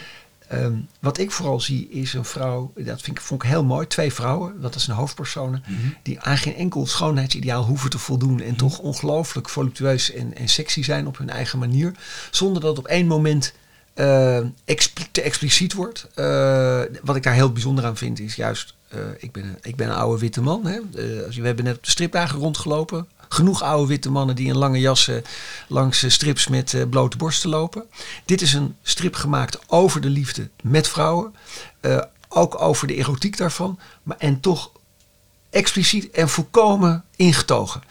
um, 0.54 0.88
wat 1.00 1.18
ik 1.18 1.32
vooral 1.32 1.60
zie 1.60 1.90
is 1.90 2.14
een 2.14 2.26
vrouw, 2.26 2.72
dat 2.76 3.02
vind 3.02 3.18
ik, 3.18 3.24
vond 3.24 3.44
ik 3.44 3.50
heel 3.50 3.64
mooi, 3.64 3.88
twee 3.88 4.14
vrouwen, 4.14 4.62
dat 4.62 4.76
is 4.76 4.88
een 4.88 4.94
hoofdpersonen, 4.94 5.64
mm 5.68 5.80
die 6.04 6.20
aan 6.20 6.38
geen 6.38 6.56
enkel 6.56 6.86
schoonheidsideaal 6.86 7.66
hoeven 7.66 7.90
te 7.90 7.98
voldoen 7.98 8.40
en 8.42 8.48
mhm. 8.48 8.58
toch 8.58 8.80
ongelooflijk 8.80 9.50
voluptueus 9.50 10.12
en, 10.12 10.36
en 10.36 10.48
sexy 10.48 10.84
zijn 10.84 11.08
op 11.08 11.18
hun 11.18 11.30
eigen 11.30 11.60
manier, 11.60 11.92
zonder 12.32 12.62
dat 12.62 12.78
op 12.78 12.88
één 12.88 13.08
moment 13.08 13.54
uh, 13.96 14.40
te 15.12 15.22
expliciet 15.22 15.74
wordt. 15.74 16.08
Uh, 16.16 16.82
wat 17.04 17.16
ik 17.16 17.24
daar 17.24 17.34
heel 17.34 17.52
bijzonder 17.52 17.86
aan 17.86 17.98
vind 17.98 18.20
is 18.20 18.36
juist 18.36 18.76
uh, 18.94 19.00
ik, 19.18 19.32
ben 19.32 19.44
een, 19.44 19.58
ik 19.62 19.76
ben 19.76 19.90
een 19.90 19.96
oude 19.96 20.20
witte 20.20 20.42
man. 20.42 20.66
Hè. 20.66 20.80
We 21.30 21.42
hebben 21.42 21.66
net 21.66 21.76
op 21.76 21.84
de 21.84 21.90
stripdagen 21.90 22.40
rondgelopen. 22.40 23.08
Genoeg 23.34 23.62
oude 23.62 23.88
witte 23.88 24.12
mannen 24.12 24.36
die 24.36 24.48
in 24.48 24.58
lange 24.58 24.80
jassen 24.80 25.24
langs 25.68 26.14
strips 26.14 26.48
met 26.48 26.74
uh, 26.74 26.84
blote 26.90 27.18
borsten 27.18 27.50
lopen. 27.50 27.84
Dit 28.26 28.42
is 28.42 28.54
een 28.54 28.76
strip 28.82 29.16
gemaakt 29.16 29.60
over 29.68 30.02
de 30.02 30.10
liefde 30.10 30.50
met 30.64 30.88
vrouwen. 30.88 31.36
ook 32.28 32.62
over 32.62 32.88
de 32.88 32.96
erotiek 32.96 33.38
daarvan. 33.38 33.80
Maar, 34.04 34.18
en 34.18 34.40
toch 34.40 34.72
expliciet 35.50 36.12
en 36.12 36.30
volkomen 36.30 37.04
ingetogen. 37.16 37.84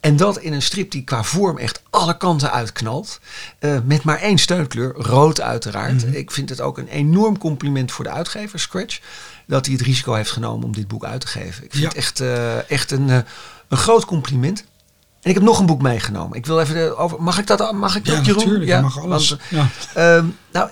En 0.00 0.16
dat 0.16 0.38
in 0.38 0.52
een 0.52 0.62
strip 0.62 0.90
die 0.90 1.04
qua 1.04 1.22
vorm 1.22 1.58
echt 1.58 1.82
alle 1.90 2.16
kanten 2.16 2.52
uitknalt. 2.52 3.20
Uh, 3.60 3.78
met 3.84 4.02
maar 4.02 4.18
één 4.18 4.38
steunkleur, 4.38 4.94
rood 4.96 5.40
uiteraard. 5.40 6.06
Mhm. 6.06 6.14
Ik 6.14 6.30
vind 6.30 6.48
het 6.48 6.60
ook 6.60 6.78
een 6.78 6.88
enorm 6.88 7.38
compliment 7.38 7.92
voor 7.92 8.04
de 8.04 8.10
uitgever, 8.10 8.58
Scratch 8.58 9.00
dat 9.46 9.66
hij 9.66 9.74
het 9.74 9.84
risico 9.84 10.12
heeft 10.12 10.30
genomen 10.30 10.64
om 10.64 10.72
dit 10.72 10.88
boek 10.88 11.04
uit 11.04 11.20
te 11.20 11.26
geven. 11.26 11.64
Ik 11.64 11.72
vind 11.72 11.84
het 11.84 11.94
echt, 11.94 12.20
uh, 12.20 12.70
echt 12.70 12.90
een, 12.90 13.08
uh, 13.08 13.18
een 13.68 13.76
groot 13.76 14.04
compliment. 14.04 14.64
En 15.22 15.28
ik 15.30 15.34
heb 15.34 15.44
nog 15.44 15.58
een 15.58 15.66
boek 15.66 15.82
meegenomen. 15.82 16.36
Ik 16.36 16.46
wil 16.46 16.60
even 16.60 16.98
over. 16.98 17.22
Mag 17.22 17.38
ik 17.38 17.46
dat? 17.46 17.72
Mag 17.72 17.96
ik 17.96 18.04
dat, 18.04 18.16
ja, 18.16 18.22
Jeroen? 18.22 18.42
Natuurlijk, 18.42 18.70
ja, 18.70 18.80
mag 18.80 18.98
alles. 18.98 19.28
Want, 19.28 19.40
ja. 19.94 20.16
Uh, 20.18 20.24
nou, 20.52 20.70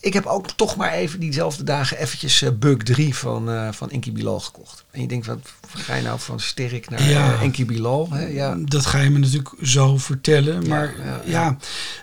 ik 0.00 0.12
heb 0.12 0.26
ook 0.26 0.50
toch 0.50 0.76
maar 0.76 0.92
even 0.92 1.20
diezelfde 1.20 1.64
dagen 1.64 1.98
eventjes 1.98 2.42
uh, 2.42 2.50
Bug 2.58 2.76
3 2.76 3.14
van, 3.14 3.50
uh, 3.50 3.68
van 3.72 3.90
Enki 3.90 4.12
Bilal 4.12 4.40
gekocht. 4.40 4.84
En 4.90 5.00
je 5.00 5.08
denkt, 5.08 5.26
wat 5.26 5.38
ga 5.72 5.94
je 5.94 6.02
nou 6.02 6.20
van 6.20 6.40
Sterk 6.40 6.90
naar 6.90 7.02
ja, 7.02 7.32
uh, 7.32 7.42
Enki 7.42 7.66
Bilal? 7.66 8.08
Hè? 8.10 8.26
Ja. 8.26 8.56
Dat 8.58 8.86
ga 8.86 8.98
je 8.98 9.10
me 9.10 9.18
natuurlijk 9.18 9.54
zo 9.62 9.96
vertellen. 9.96 10.68
Maar 10.68 10.94
ja, 10.98 11.20
ja, 11.24 11.56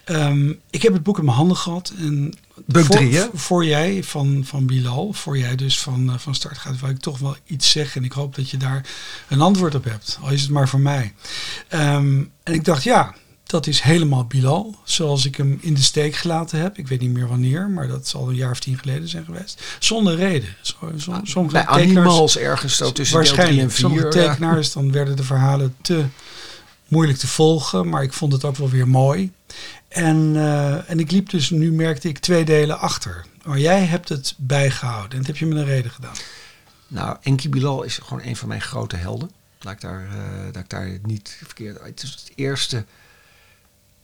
ja. 0.05 0.27
Um, 0.27 0.59
ik 0.69 0.81
heb 0.81 0.93
het 0.93 1.03
boek 1.03 1.17
in 1.17 1.25
mijn 1.25 1.37
handen 1.37 1.57
gehad. 1.57 1.93
En 1.97 2.33
Voor, 2.67 2.83
3, 2.83 3.15
hè? 3.15 3.25
Voor 3.33 3.65
jij 3.65 4.03
van, 4.03 4.43
van 4.45 4.65
Bilal, 4.65 5.13
voor 5.13 5.37
jij 5.37 5.55
dus 5.55 5.79
van, 5.79 6.19
van 6.19 6.35
start 6.35 6.57
gaat, 6.57 6.79
wil 6.79 6.89
ik 6.89 6.99
toch 6.99 7.19
wel 7.19 7.35
iets 7.45 7.71
zeggen. 7.71 8.01
En 8.01 8.07
ik 8.07 8.11
hoop 8.11 8.35
dat 8.35 8.49
je 8.49 8.57
daar 8.57 8.85
een 9.27 9.41
antwoord 9.41 9.75
op 9.75 9.83
hebt. 9.83 10.19
Al 10.21 10.29
is 10.29 10.41
het 10.41 10.51
maar 10.51 10.69
voor 10.69 10.79
mij. 10.79 11.13
Um, 11.69 12.31
en 12.43 12.53
ik 12.53 12.65
dacht, 12.65 12.83
ja, 12.83 13.15
dat 13.45 13.67
is 13.67 13.81
helemaal 13.81 14.25
Bilal, 14.25 14.75
zoals 14.83 15.25
ik 15.25 15.35
hem 15.35 15.57
in 15.61 15.73
de 15.73 15.81
steek 15.81 16.15
gelaten 16.15 16.59
heb. 16.59 16.77
Ik 16.77 16.87
weet 16.87 17.01
niet 17.01 17.13
meer 17.13 17.27
wanneer, 17.27 17.69
maar 17.69 17.87
dat 17.87 18.07
zal 18.07 18.29
een 18.29 18.35
jaar 18.35 18.51
of 18.51 18.59
tien 18.59 18.77
geleden 18.77 19.07
zijn 19.07 19.25
geweest. 19.25 19.63
Zonder 19.79 20.15
reden. 20.15 20.55
Sommige 21.23 21.53
Bij 21.53 21.65
Animals 21.65 22.37
ergens 22.37 22.77
zo 22.77 22.91
tussen 22.91 23.17
waarschijnlijk, 23.17 23.57
deel 23.57 23.67
3 23.67 23.89
en 23.89 23.99
4. 23.99 24.09
Sommige 24.09 24.29
tekenaars, 24.29 24.71
dan 24.71 24.91
werden 24.91 25.15
de 25.15 25.23
verhalen 25.23 25.75
te 25.81 26.05
moeilijk 26.87 27.17
te 27.17 27.27
volgen. 27.27 27.89
Maar 27.89 28.03
ik 28.03 28.13
vond 28.13 28.33
het 28.33 28.43
ook 28.43 28.57
wel 28.57 28.69
weer 28.69 28.87
mooi. 28.87 29.31
En, 29.95 30.33
uh, 30.35 30.89
en 30.89 30.99
ik 30.99 31.11
liep 31.11 31.29
dus, 31.29 31.49
nu 31.49 31.71
merkte 31.71 32.07
ik 32.07 32.17
twee 32.17 32.45
delen 32.45 32.79
achter. 32.79 33.25
Maar 33.45 33.59
jij 33.59 33.85
hebt 33.85 34.09
het 34.09 34.33
bijgehouden. 34.37 35.11
En 35.11 35.17
dat 35.17 35.27
heb 35.27 35.37
je 35.37 35.45
met 35.45 35.57
een 35.57 35.65
reden 35.65 35.91
gedaan. 35.91 36.15
Nou, 36.87 37.17
Enki 37.21 37.49
Bilal 37.49 37.83
is 37.83 37.97
gewoon 37.97 38.23
een 38.23 38.35
van 38.35 38.47
mijn 38.47 38.61
grote 38.61 38.95
helden. 38.95 39.31
Laat 39.59 39.73
ik 39.73 39.81
daar, 39.81 40.01
uh, 40.01 40.45
dat 40.51 40.63
ik 40.63 40.69
daar 40.69 40.97
niet 41.03 41.37
verkeerd... 41.43 41.83
Het 41.83 42.03
is 42.03 42.09
het 42.09 42.31
eerste 42.35 42.85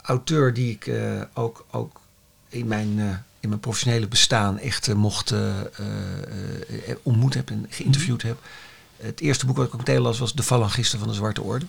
auteur 0.02 0.54
die 0.54 0.72
ik 0.72 0.86
uh, 0.86 1.22
ook, 1.34 1.66
ook 1.72 2.02
in, 2.50 2.68
mijn, 2.68 2.98
uh, 2.98 3.10
in 3.40 3.50
mijn 3.50 3.62
professionele 3.62 4.08
bestaan 4.08 4.60
echt 4.60 4.94
mocht 4.94 5.34
ontmoet 7.02 7.34
heb 7.34 7.50
en 7.50 7.66
geïnterviewd 7.70 8.22
heb. 8.22 8.40
Het 8.98 9.20
eerste 9.20 9.46
boek 9.46 9.58
wat 9.58 9.68
ik 9.68 9.74
ook 9.74 9.80
meteen 9.80 10.02
las 10.02 10.20
was 10.20 10.34
De 10.34 10.44
Phalangisten 10.44 11.00
van 11.00 11.08
de 11.08 11.14
Zwarte 11.14 11.42
Orde. 11.42 11.66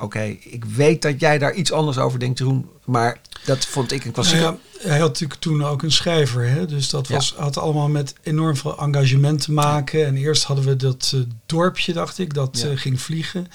Oké, 0.00 0.36
ik 0.40 0.64
weet 0.64 1.02
dat 1.02 1.20
jij 1.20 1.38
daar 1.38 1.54
iets 1.54 1.72
anders 1.72 1.98
over 1.98 2.18
denkt, 2.18 2.38
Jeroen, 2.38 2.68
maar 2.84 3.20
dat 3.44 3.66
vond 3.66 3.92
ik 3.92 4.04
een 4.04 4.12
klassieker. 4.12 4.42
Nou 4.42 4.58
ja, 4.82 4.88
hij 4.88 4.98
had 4.98 5.08
natuurlijk 5.08 5.40
toen 5.40 5.64
ook 5.64 5.82
een 5.82 5.92
schrijver, 5.92 6.48
hè? 6.48 6.66
dus 6.66 6.90
dat 6.90 7.08
was, 7.08 7.34
had 7.36 7.58
allemaal 7.58 7.88
met 7.88 8.14
enorm 8.22 8.56
veel 8.56 8.78
engagement 8.78 9.40
te 9.40 9.52
maken. 9.52 10.06
En 10.06 10.16
eerst 10.16 10.42
hadden 10.42 10.64
we 10.64 10.76
dat 10.76 11.12
uh, 11.14 11.20
dorpje, 11.46 11.92
dacht 11.92 12.18
ik, 12.18 12.34
dat 12.34 12.62
uh, 12.66 12.78
ging 12.78 13.00
vliegen. 13.00 13.46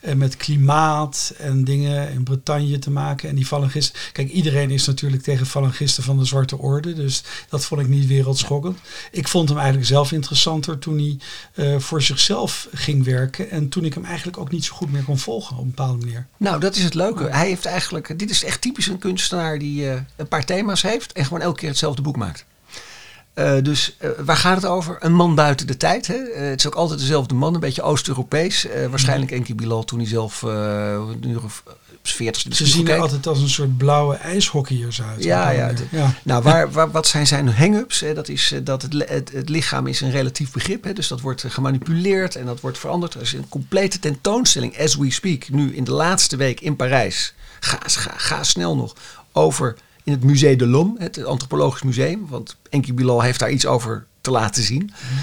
En 0.00 0.18
met 0.18 0.36
klimaat 0.36 1.34
en 1.38 1.64
dingen 1.64 2.12
in 2.12 2.22
Bretagne 2.22 2.78
te 2.78 2.90
maken. 2.90 3.28
En 3.28 3.34
die 3.34 3.46
falangisten. 3.46 4.00
Kijk, 4.12 4.30
iedereen 4.30 4.70
is 4.70 4.86
natuurlijk 4.86 5.22
tegen 5.22 5.46
falangisten 5.46 6.02
van 6.02 6.18
de 6.18 6.24
Zwarte 6.24 6.58
Orde. 6.58 6.92
Dus 6.92 7.22
dat 7.48 7.64
vond 7.64 7.80
ik 7.80 7.88
niet 7.88 8.06
wereldschokkend. 8.06 8.78
Ik 9.10 9.28
vond 9.28 9.48
hem 9.48 9.58
eigenlijk 9.58 9.88
zelf 9.88 10.12
interessanter 10.12 10.78
toen 10.78 10.98
hij 10.98 11.18
uh, 11.54 11.78
voor 11.78 12.02
zichzelf 12.02 12.68
ging 12.72 13.04
werken. 13.04 13.50
En 13.50 13.68
toen 13.68 13.84
ik 13.84 13.94
hem 13.94 14.04
eigenlijk 14.04 14.38
ook 14.38 14.50
niet 14.50 14.64
zo 14.64 14.74
goed 14.74 14.92
meer 14.92 15.04
kon 15.04 15.18
volgen 15.18 15.56
op 15.56 15.64
een 15.64 15.74
bepaalde 15.90 16.06
manier. 16.06 16.26
Nou, 16.36 16.60
dat 16.60 16.76
is 16.76 16.84
het 16.84 16.94
leuke. 16.94 17.24
Hij 17.24 17.46
heeft 17.46 17.66
eigenlijk. 17.66 18.18
Dit 18.18 18.30
is 18.30 18.44
echt 18.44 18.60
typisch 18.60 18.86
een 18.86 18.98
kunstenaar 18.98 19.58
die 19.58 19.88
een 20.16 20.28
paar 20.28 20.44
thema's 20.44 20.82
heeft 20.82 21.12
en 21.12 21.24
gewoon 21.24 21.40
elke 21.40 21.58
keer 21.58 21.68
hetzelfde 21.68 22.02
boek 22.02 22.16
maakt. 22.16 22.44
Uh, 23.34 23.62
dus 23.62 23.96
uh, 24.00 24.10
waar 24.24 24.36
gaat 24.36 24.56
het 24.56 24.66
over? 24.66 24.96
Een 25.00 25.14
man 25.14 25.34
buiten 25.34 25.66
de 25.66 25.76
tijd. 25.76 26.06
Hè? 26.06 26.14
Uh, 26.14 26.48
het 26.48 26.58
is 26.58 26.66
ook 26.66 26.74
altijd 26.74 26.98
dezelfde 26.98 27.34
man, 27.34 27.54
een 27.54 27.60
beetje 27.60 27.82
Oost-Europees. 27.82 28.66
waarschijnlijk 28.90 29.30
Enki 29.30 29.54
Bilal 29.54 29.84
toen 29.84 29.98
hij 29.98 30.08
zelf 30.08 30.42
nu 31.20 31.36
op 31.36 31.78
40 32.02 32.56
Ze 32.56 32.66
zien 32.66 32.88
er 32.88 33.00
altijd 33.00 33.26
als 33.26 33.40
een 33.40 33.48
soort 33.48 33.76
blauwe 33.76 34.14
ijshockeyer 34.14 34.98
uit. 35.08 35.24
Ja, 35.24 35.50
ja, 35.50 35.72
ja. 35.90 36.14
Nou, 36.22 36.42
waar, 36.42 36.72
waar, 36.72 36.90
wat 36.90 37.06
zijn 37.06 37.26
zijn 37.26 37.48
hang-ups? 37.48 38.04
Dat 38.14 38.28
is 38.28 38.54
dat 38.64 38.82
het, 38.82 38.92
het, 39.08 39.32
het, 39.32 39.48
lichaam 39.48 39.86
is 39.86 40.00
een 40.00 40.10
relatief 40.10 40.52
begrip. 40.52 40.84
Hè? 40.84 40.92
Dus 40.92 41.08
dat 41.08 41.20
wordt 41.20 41.44
gemanipuleerd 41.48 42.36
en 42.36 42.46
dat 42.46 42.60
wordt 42.60 42.78
veranderd. 42.78 43.14
Er 43.14 43.20
is 43.20 43.32
een 43.32 43.48
complete 43.48 43.98
tentoonstelling, 43.98 44.78
as 44.78 44.96
we 44.96 45.10
speak, 45.10 45.48
nu 45.48 45.74
in 45.74 45.84
de 45.84 45.92
laatste 45.92 46.36
week 46.36 46.60
in 46.60 46.76
Parijs. 46.76 47.34
Ga, 47.60 47.78
ga, 47.82 48.12
ga 48.16 48.42
snel 48.42 48.76
nog 48.76 48.94
over 49.32 49.76
in 50.04 50.12
het 50.12 50.24
Musée 50.24 50.56
de 50.56 50.66
l'Homme, 50.66 50.94
het 50.98 51.24
antropologisch 51.24 51.82
museum. 51.82 52.26
Want 52.28 52.56
Enki 52.70 52.94
Bilal 52.94 53.20
heeft 53.20 53.38
daar 53.38 53.50
iets 53.50 53.66
over 53.66 54.06
te 54.20 54.30
laten 54.30 54.62
zien. 54.62 54.82
Mm. 54.82 55.18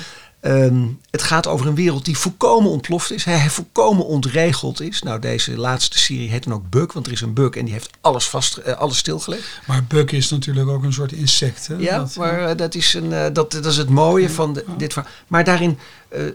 Um, 0.48 1.00
het 1.12 1.22
gaat 1.22 1.48
over 1.48 1.68
een 1.68 1.76
wereld 1.76 2.06
die 2.06 2.18
volkomen 2.18 2.72
ontploft 2.72 3.12
is, 3.12 3.24
hij 3.24 3.50
volkomen 3.50 4.06
ontregeld 4.06 4.82
is. 4.82 5.02
Nou, 5.02 5.20
deze 5.20 5.58
laatste 5.58 6.00
serie 6.00 6.30
heet 6.30 6.44
dan 6.44 6.54
ook 6.54 6.70
Buck, 6.70 6.92
want 6.92 7.06
er 7.06 7.12
is 7.12 7.22
een 7.22 7.34
Buck 7.34 7.56
en 7.56 7.64
die 7.64 7.74
heeft 7.74 7.90
alles, 8.02 8.30
vast, 8.30 8.60
uh, 8.68 8.74
alles 8.74 8.98
stilgelegd. 8.98 9.60
Maar 9.66 9.84
Buck 9.84 10.12
is 10.12 10.30
natuurlijk 10.30 10.70
ook 10.70 10.84
een 10.84 10.94
soort 10.94 11.12
insect. 11.12 11.68
Hè? 11.68 11.76
Ja, 11.76 11.98
dat, 11.98 12.16
maar 12.16 12.50
uh, 12.50 12.56
dat, 12.56 12.76
is 12.76 12.94
een, 12.94 13.12
uh, 13.12 13.26
dat, 13.34 13.52
dat 13.52 13.66
is 13.66 13.78
het 13.78 13.90
mooie 13.90 14.30
van 14.30 14.54
de, 14.54 14.66
dit 14.78 14.94
verhaal. 14.94 15.12
Maar 15.28 15.44
daarin 15.44 15.80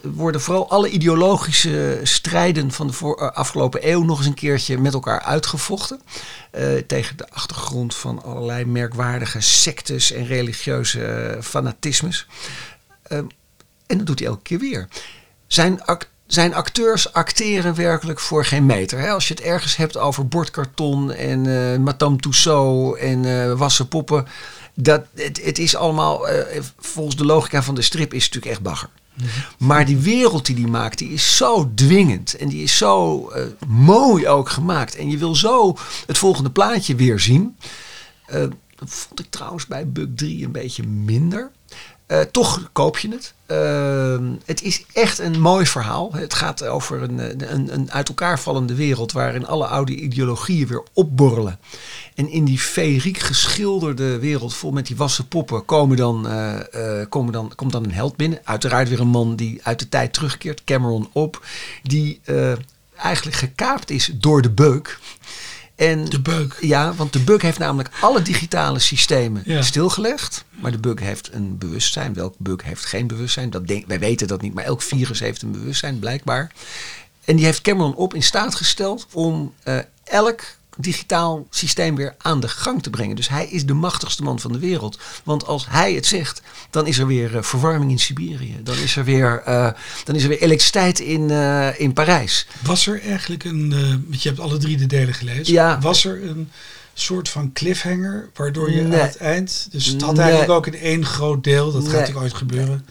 worden 0.02 0.40
vooral 0.40 0.71
alle 0.71 0.88
ideologische 0.88 2.00
strijden 2.02 2.73
van 2.73 2.87
de 2.87 2.92
voor, 2.92 3.33
afgelopen 3.33 3.90
eeuw 3.90 4.02
nog 4.02 4.19
eens 4.19 4.26
een 4.26 4.35
keertje 4.35 4.78
met 4.78 4.95
elkaar 4.95 5.21
uitgevochten. 5.21 6.00
tegen 6.87 7.16
de 7.16 7.31
achtergrond 7.31 7.95
van 7.95 8.23
allerlei 8.23 8.64
merkwaardige 8.64 9.40
sectes 9.40 10.12
en 10.12 10.26
religieuze 10.26 11.38
fanatismes. 11.42 12.26
En 13.87 13.99
dat 13.99 14.07
doet 14.07 14.19
hij 14.19 14.29
elke 14.29 14.43
keer 14.43 14.59
weer. 14.59 14.89
Zijn, 15.47 15.85
act 15.85 16.09
zijn 16.27 16.55
acteurs 16.55 17.12
acteren 17.12 17.75
werkelijk 17.75 18.21
voor 18.21 18.45
geen 18.45 18.67
meter. 18.67 18.99
Hè? 18.99 19.11
Als 19.11 19.29
je 19.29 19.35
het 19.35 19.43
ergens 19.43 19.77
hebt 19.77 19.97
over 19.97 20.29
bordkarton 20.29 21.12
en 21.12 21.45
uh, 21.45 21.77
Madame 21.77 22.17
en 22.99 23.25
uh, 23.25 23.53
wassen 23.53 23.89
poppen. 23.89 24.27
Dat, 24.75 25.05
het, 25.15 25.45
het 25.45 25.59
is 25.59 25.77
allemaal, 25.77 26.31
uh, 26.31 26.43
volgens 26.79 27.17
de 27.17 27.25
logica 27.25 27.62
van 27.62 27.75
de 27.75 27.83
strip, 27.83 28.15
is 28.15 28.25
het 28.25 28.35
natuurlijk 28.35 28.53
echt 28.53 28.71
bagger. 28.71 28.89
Maar 29.59 29.85
die 29.85 29.97
wereld 29.97 30.47
die 30.47 30.55
die 30.55 30.67
maakt, 30.67 30.99
die 30.99 31.11
is 31.11 31.37
zo 31.37 31.71
dwingend. 31.75 32.37
En 32.37 32.49
die 32.49 32.62
is 32.62 32.77
zo 32.77 33.19
uh, 33.37 33.43
mooi 33.69 34.29
ook 34.29 34.49
gemaakt. 34.49 34.97
En 34.97 35.11
je 35.11 35.19
wil 35.19 35.35
zo 35.35 35.77
het 36.07 36.19
volgende 36.19 36.51
plaatje 36.51 36.95
weer 36.95 37.21
zien. 37.21 37.57
Uh, 38.29 38.41
dat 38.75 38.89
vond 38.91 39.21
ik 39.21 39.27
trouwens 39.31 39.67
bij 39.67 39.89
Bug 39.89 40.09
3 40.15 40.45
een 40.45 40.53
beetje 40.53 40.83
minder. 40.87 41.51
Uh, 42.12 42.21
toch 42.21 42.69
koop 42.73 42.99
je 42.99 43.09
het. 43.09 43.35
Uh, 43.47 44.28
het 44.45 44.62
is 44.62 44.85
echt 44.92 45.19
een 45.19 45.40
mooi 45.40 45.66
verhaal. 45.66 46.12
Het 46.12 46.35
gaat 46.35 46.64
over 46.64 47.02
een, 47.02 47.19
een, 47.52 47.75
een, 47.75 47.92
uit 47.92 48.09
elkaar 48.09 48.40
vallende 48.40 48.75
wereld 48.75 49.12
waarin 49.12 49.47
alle 49.47 49.66
oude 49.66 49.95
ideologieën 49.95 50.66
weer 50.66 50.83
opborrelen. 50.92 51.59
En 52.14 52.28
in 52.28 52.45
die 52.45 52.59
feeriek 52.59 53.19
geschilderde 53.19 54.19
wereld 54.19 54.54
vol 54.54 54.71
met 54.71 54.87
die 54.87 54.97
wassen 54.97 55.28
poppen 55.28 55.64
komen 55.64 55.97
dan, 55.97 56.26
uh, 56.26 56.59
komen 57.09 57.33
dan, 57.33 57.52
komt 57.54 57.73
dan 57.73 57.85
een 57.85 57.92
held 57.92 58.16
binnen. 58.16 58.40
Uiteraard 58.45 58.88
weer 58.88 59.00
een 59.00 59.09
man 59.09 59.37
die 59.37 59.61
uit 59.62 59.78
de 59.78 59.88
tijd 59.88 60.12
terugkeert, 60.12 60.64
Cameron 60.64 61.09
op, 61.12 61.47
die 61.83 62.21
eigenlijk 62.97 63.37
gekaapt 63.37 63.90
is 63.90 64.11
door 64.14 64.42
de 64.42 64.50
beuk. 64.50 64.99
En, 65.83 66.05
de 66.05 66.21
bug. 66.21 66.61
Ja, 66.61 66.95
want 66.95 67.12
de 67.12 67.21
bug 67.21 67.43
heeft 67.43 67.59
namelijk 67.59 67.91
alle 68.01 68.23
digitale 68.23 68.79
systemen 68.79 69.65
stilgelegd. 69.65 70.45
Maar 70.51 70.71
de 70.71 70.79
bug 70.79 71.01
heeft 71.01 71.33
een 71.33 71.59
bewustzijn. 71.59 72.15
Welk 72.15 72.35
bug 72.39 72.62
heeft 72.62 72.85
geen 72.85 73.07
bewustzijn? 73.07 73.51
Dat 73.51 73.67
denk, 73.67 73.87
wij 73.87 73.99
weten 73.99 74.27
dat 74.27 74.41
niet, 74.41 74.55
maar 74.55 74.65
elk 74.65 74.83
virus 74.83 75.21
heeft 75.21 75.43
een 75.43 75.53
bewustzijn, 75.53 75.99
blijkbaar. 75.99 76.53
En 77.25 77.37
die 77.37 77.45
heeft 77.45 77.61
Cameron 77.61 77.95
op 77.95 78.15
in 78.15 78.23
staat 78.23 78.55
gesteld 78.55 79.07
om 79.12 79.55
uh, 79.65 79.79
elk 80.05 80.43
digitaal 80.76 81.47
systeem 81.50 81.97
weer 81.97 82.14
aan 82.19 82.41
de 82.41 82.49
gang 82.49 82.83
te 82.83 82.91
brengen. 82.91 83.17
Dus 83.17 83.29
hij 83.29 83.47
is 83.47 83.67
de 83.67 83.73
machtigste 83.73 84.23
man 84.23 84.41
van 84.41 84.52
de 84.52 84.59
wereld. 84.59 84.99
Want 85.25 85.47
als 85.47 85.67
hij 85.69 85.93
het 85.93 86.07
zegt, 86.07 86.43
dan 86.71 86.87
is 86.87 86.99
er 86.99 87.07
weer 87.07 87.35
uh, 87.35 87.43
verwarming 87.43 87.91
in 87.91 87.99
Siberië. 87.99 88.61
Dan 88.62 88.76
is 88.76 88.97
er 88.97 89.05
weer, 89.05 89.43
uh, 89.49 89.71
dan 90.05 90.14
is 90.14 90.23
er 90.23 90.29
weer 90.29 90.43
elektriciteit 90.43 91.00
in, 91.00 91.29
uh, 91.29 91.81
in 91.81 91.93
Parijs. 91.93 92.47
Was 92.62 92.87
er 92.87 93.02
eigenlijk 93.02 93.45
een, 93.45 93.71
want 94.09 94.23
je 94.23 94.29
hebt 94.29 94.41
alle 94.41 94.57
drie 94.57 94.76
de 94.76 94.87
delen 94.87 95.14
gelezen. 95.14 95.52
Ja. 95.52 95.79
Was 95.81 96.05
er 96.05 96.29
een 96.29 96.50
soort 96.95 97.29
van 97.29 97.52
cliffhanger, 97.52 98.31
waardoor 98.35 98.71
je 98.71 98.81
nee. 98.83 99.00
aan 99.00 99.07
het 99.07 99.17
eind... 99.17 99.69
Dus 99.71 99.87
het 99.87 100.02
had 100.02 100.19
eigenlijk 100.19 100.50
ook 100.50 100.67
in 100.67 100.75
één 100.75 101.07
groot 101.07 101.45
deel, 101.45 101.73
dat 101.73 101.83
nee. 101.83 101.93
gaat 101.93 102.09
ook 102.09 102.23
ooit 102.23 102.35
gebeuren. 102.35 102.87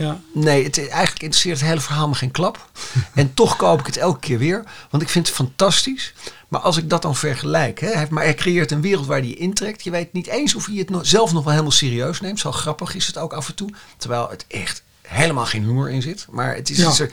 Ja. 0.00 0.20
Nee, 0.32 0.64
het, 0.64 0.78
eigenlijk 0.78 1.22
interesseert 1.22 1.60
het 1.60 1.68
hele 1.68 1.80
verhaal 1.80 2.08
me 2.08 2.14
geen 2.14 2.30
klap. 2.30 2.70
en 3.14 3.34
toch 3.34 3.56
koop 3.56 3.80
ik 3.80 3.86
het 3.86 3.96
elke 3.96 4.18
keer 4.18 4.38
weer, 4.38 4.64
want 4.90 5.02
ik 5.02 5.08
vind 5.08 5.26
het 5.26 5.36
fantastisch. 5.36 6.14
Maar 6.48 6.60
als 6.60 6.76
ik 6.76 6.90
dat 6.90 7.02
dan 7.02 7.16
vergelijk, 7.16 7.80
hè, 7.80 8.04
maar 8.10 8.24
hij 8.24 8.34
creëert 8.34 8.70
een 8.70 8.80
wereld 8.80 9.06
waar 9.06 9.18
hij 9.18 9.34
intrekt. 9.34 9.84
Je 9.84 9.90
weet 9.90 10.12
niet 10.12 10.26
eens 10.26 10.54
of 10.54 10.66
hij 10.66 10.76
het 10.76 10.90
nog, 10.90 11.06
zelf 11.06 11.32
nog 11.32 11.42
wel 11.42 11.52
helemaal 11.52 11.72
serieus 11.72 12.20
neemt. 12.20 12.40
Zo 12.40 12.52
grappig 12.52 12.94
is 12.94 13.06
het 13.06 13.18
ook 13.18 13.32
af 13.32 13.48
en 13.48 13.54
toe. 13.54 13.70
Terwijl 13.96 14.28
het 14.30 14.44
echt 14.48 14.82
helemaal 15.02 15.46
geen 15.46 15.62
humor 15.62 15.90
in 15.90 16.02
zit. 16.02 16.26
Maar, 16.30 16.54
het 16.54 16.70
is, 16.70 16.98
ja. 16.98 17.06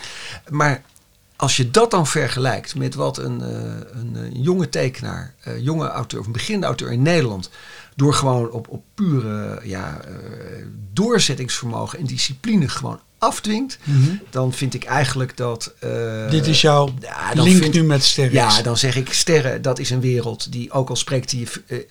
maar 0.49 0.83
als 1.35 1.57
je 1.57 1.71
dat 1.71 1.91
dan 1.91 2.07
vergelijkt 2.07 2.75
met 2.75 2.95
wat 2.95 3.17
een, 3.17 3.41
uh, 3.41 3.47
een, 3.91 4.15
een, 4.15 4.41
jonge 4.41 4.69
tekenaar, 4.69 5.33
uh, 5.47 5.59
jonge 5.59 5.87
auteur 5.87 6.19
of 6.19 6.25
een 6.25 6.31
beginnende 6.31 6.67
auteur 6.67 6.91
in 6.91 7.01
Nederland. 7.01 7.49
Door 7.97 8.13
gewoon 8.13 8.51
op, 8.51 8.67
op 8.69 8.83
pure 8.93 9.59
ja, 9.63 10.01
uh, 10.07 10.65
doorzettingsvermogen 10.93 11.99
en 11.99 12.05
discipline 12.05 12.69
gewoon 12.69 12.99
afdwingt, 13.17 13.77
mm 13.83 14.03
-hmm. 14.03 14.21
dan 14.29 14.53
vind 14.53 14.73
ik 14.73 14.83
eigenlijk 14.83 15.37
dat. 15.37 15.73
Uh, 15.83 16.29
Dit 16.29 16.47
is 16.47 16.61
jouw 16.61 16.93
ja, 16.99 17.31
link 17.33 17.61
vind, 17.61 17.73
nu 17.73 17.83
met 17.83 18.03
sterren. 18.03 18.33
Ja, 18.33 18.61
dan 18.61 18.77
zeg 18.77 18.95
ik 18.95 19.13
sterren, 19.13 19.61
dat 19.61 19.79
is 19.79 19.89
een 19.89 20.01
wereld 20.01 20.51
die 20.51 20.71
ook 20.71 20.89
al 20.89 20.95
spreekt 20.95 21.29
die 21.29 21.47
uh, 21.67 21.83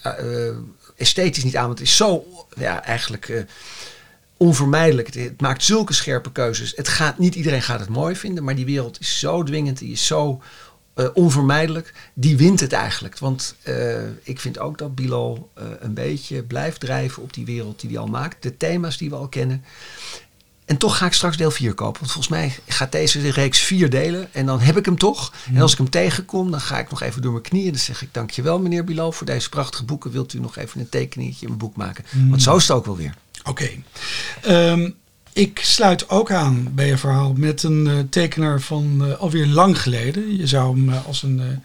esthetisch 0.97 1.45
niet 1.45 1.57
aan, 1.57 1.67
want 1.67 1.79
het 1.79 1.89
is 1.89 1.97
zo 1.97 2.25
ja, 2.57 2.85
eigenlijk 2.85 3.47
onvermijdelijk. 4.37 5.07
Het, 5.07 5.17
het, 5.17 5.41
maakt 5.41 5.63
zulke 5.63 5.93
scherpe 5.93 6.33
keuzes. 6.33 6.73
Het 6.77 6.89
gaat, 6.89 7.19
niet 7.19 7.35
iedereen 7.35 7.63
gaat 7.63 7.81
het 7.81 7.89
mooi 7.89 8.17
vinden, 8.17 8.45
maar 8.45 8.55
die 8.55 8.65
wereld 8.65 9.01
is 9.01 9.19
zo 9.19 9.43
dwingend, 9.43 9.79
die 9.79 9.93
is 9.93 10.07
zo 10.07 10.43
onvermijdelijk. 11.15 11.95
Die 12.15 12.37
wint 12.37 12.61
het 12.61 12.73
eigenlijk. 12.73 13.19
Want 13.19 13.57
ik 14.23 14.41
vind 14.41 14.59
ook 14.59 14.79
dat 14.79 14.95
Bilal 14.95 15.51
een 15.81 15.95
beetje 15.95 16.43
blijft 16.43 16.81
drijven 16.81 17.23
op 17.23 17.35
die 17.35 17.45
wereld 17.45 17.81
die 17.81 17.91
hij 17.91 17.99
al 17.99 18.07
maakt. 18.07 18.43
De 18.43 18.57
thema's 18.57 18.97
die 18.97 19.11
we 19.11 19.17
al 19.17 19.29
kennen. 19.29 19.65
En 20.65 20.77
toch 20.77 20.97
ga 20.97 21.07
ik 21.07 21.13
straks 21.13 21.37
deel 21.37 21.51
4 21.51 21.75
kopen. 21.75 22.01
Want 22.01 22.13
volgens 22.13 22.33
mij 22.35 22.57
gaat 22.67 22.93
deze 22.93 23.31
reeks 23.31 23.61
vier 23.61 23.91
delen. 23.91 24.35
En 24.35 24.47
dan 24.47 24.61
heb 24.61 24.77
ik 24.77 24.85
hem 24.85 24.99
toch. 24.99 25.33
En 25.55 25.61
als 25.61 25.73
ik 25.73 25.79
hem 25.79 25.91
tegenkom, 25.91 26.51
dan 26.51 26.61
ga 26.61 26.79
ik 26.79 26.91
nog 26.91 27.03
even 27.03 27.23
door 27.23 27.33
mijn 27.33 27.45
knieën. 27.45 27.71
Dan 27.71 27.81
zeg 27.81 28.03
ik 28.03 28.09
dankjewel 28.13 28.59
meneer 28.59 28.85
Bilal 28.85 29.13
voor 29.13 29.27
deze 29.27 29.49
prachtige 29.49 29.85
boeken. 29.85 30.11
Wilt 30.11 30.33
u 30.33 30.41
nog 30.41 30.57
even 30.57 30.81
een 30.81 30.89
tekeningetje 30.89 31.41
in 31.41 31.47
mijn 31.47 31.59
boek 31.59 31.77
maken? 31.77 32.05
Mm. 32.11 32.29
Want 32.31 32.43
zo 32.43 32.57
is 32.57 32.69
het 32.69 32.77
ook 32.77 32.87
wel 32.87 32.97
weer. 32.97 33.15
Oké. 33.45 33.71
Okay. 34.41 34.71
Um, 34.71 34.95
ik 35.37 35.61
sluit 35.63 36.09
ook 36.09 36.31
aan 36.31 36.69
bij 36.73 36.87
je 36.87 36.99
verhaal 36.99 37.33
met 37.37 37.63
een 37.63 37.87
uh, 37.87 37.99
tekenaar 38.11 38.61
van 38.61 38.99
uh, 39.03 39.19
alweer 39.19 39.47
lang 39.47 39.83
geleden. 39.83 40.37
Je 40.37 40.47
zou 40.47 40.77
hem 40.77 40.89
uh, 40.89 41.07
als 41.07 41.23
een 41.23 41.63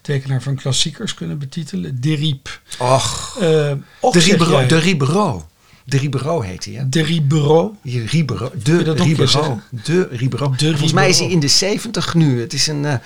tekenaar 0.00 0.42
van 0.42 0.54
klassiekers 0.54 1.14
kunnen 1.14 1.38
betitelen. 1.38 2.00
Deriep. 2.00 2.60
Och, 2.78 3.36
de, 3.40 3.78
Ribero, 4.12 4.66
de 4.66 4.78
Ribero. 4.78 5.48
De 5.84 5.98
Ribero 5.98 6.40
heet 6.40 6.64
hij, 6.64 6.74
hè? 6.74 6.88
De 6.88 7.02
Ribero. 7.02 7.76
De 7.82 8.04
Ribero. 8.06 8.50
De 8.62 8.92
Ribero. 8.92 9.60
De 9.70 10.08
Ribero. 10.10 10.52
Volgens 10.56 10.92
mij 10.92 11.08
is 11.08 11.18
hij 11.18 11.28
in 11.28 11.40
de 11.40 11.48
70 11.48 12.14
nu. 12.14 12.40
Het 12.40 12.52
is 12.52 12.66
een... 12.66 13.00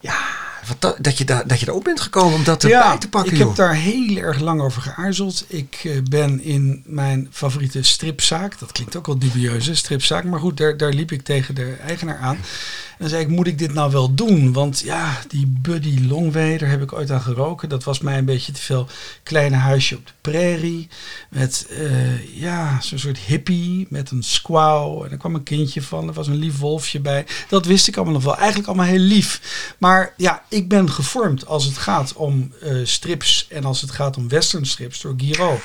Ja, 0.00 0.18
wat, 0.66 0.96
dat, 1.00 1.18
je 1.18 1.24
daar, 1.24 1.46
dat 1.46 1.60
je 1.60 1.68
erop 1.68 1.84
bent 1.84 2.00
gekomen 2.00 2.34
om 2.34 2.44
dat 2.44 2.62
erbij 2.62 2.78
ja, 2.78 2.98
te 2.98 3.08
pakken. 3.08 3.32
Ik 3.32 3.38
joh. 3.38 3.46
heb 3.46 3.56
daar 3.56 3.74
heel 3.74 4.16
erg 4.16 4.40
lang 4.40 4.60
over 4.60 4.82
geaarzeld. 4.82 5.44
Ik 5.48 5.84
uh, 5.84 6.02
ben 6.10 6.42
in 6.42 6.82
mijn 6.86 7.28
favoriete 7.30 7.82
stripzaak, 7.82 8.58
dat 8.58 8.72
klinkt 8.72 8.96
ook 8.96 9.06
wel 9.06 9.18
dubieus, 9.18 9.66
hè, 9.66 9.74
stripzaak, 9.74 10.24
maar 10.24 10.40
goed, 10.40 10.56
daar, 10.56 10.76
daar 10.76 10.92
liep 10.92 11.12
ik 11.12 11.22
tegen 11.22 11.54
de 11.54 11.76
eigenaar 11.86 12.18
aan. 12.18 12.38
En 12.96 13.02
dan 13.02 13.08
zei 13.08 13.22
ik, 13.22 13.28
moet 13.28 13.46
ik 13.46 13.58
dit 13.58 13.74
nou 13.74 13.90
wel 13.90 14.14
doen? 14.14 14.52
Want 14.52 14.80
ja, 14.80 15.18
die 15.28 15.46
Buddy 15.46 16.06
Longway, 16.08 16.58
daar 16.58 16.68
heb 16.68 16.82
ik 16.82 16.92
ooit 16.92 17.10
aan 17.10 17.20
geroken. 17.20 17.68
Dat 17.68 17.84
was 17.84 18.00
mij 18.00 18.18
een 18.18 18.24
beetje 18.24 18.52
te 18.52 18.60
veel 18.60 18.86
kleine 19.22 19.56
huisje 19.56 19.96
op 19.96 20.06
de 20.06 20.12
prairie. 20.20 20.88
Met 21.30 21.66
uh, 21.70 22.40
ja, 22.40 22.80
zo'n 22.80 22.98
soort 22.98 23.18
hippie 23.18 23.86
met 23.90 24.10
een 24.10 24.22
squaw. 24.22 25.04
En 25.04 25.10
er 25.10 25.16
kwam 25.16 25.34
een 25.34 25.42
kindje 25.42 25.82
van, 25.82 26.08
er 26.08 26.14
was 26.14 26.26
een 26.26 26.36
lief 26.36 26.58
wolfje 26.58 27.00
bij. 27.00 27.26
Dat 27.48 27.66
wist 27.66 27.88
ik 27.88 27.96
allemaal 27.96 28.14
nog 28.14 28.24
wel. 28.24 28.36
Eigenlijk 28.36 28.68
allemaal 28.68 28.86
heel 28.86 28.98
lief. 28.98 29.40
Maar 29.78 30.14
ja, 30.16 30.42
ik 30.48 30.68
ben 30.68 30.90
gevormd 30.90 31.46
als 31.46 31.64
het 31.64 31.78
gaat 31.78 32.12
om 32.12 32.52
uh, 32.62 32.86
strips 32.86 33.46
en 33.50 33.64
als 33.64 33.80
het 33.80 33.90
gaat 33.90 34.16
om 34.16 34.28
westernstrips 34.28 35.00
door 35.00 35.14
Giro. 35.16 35.60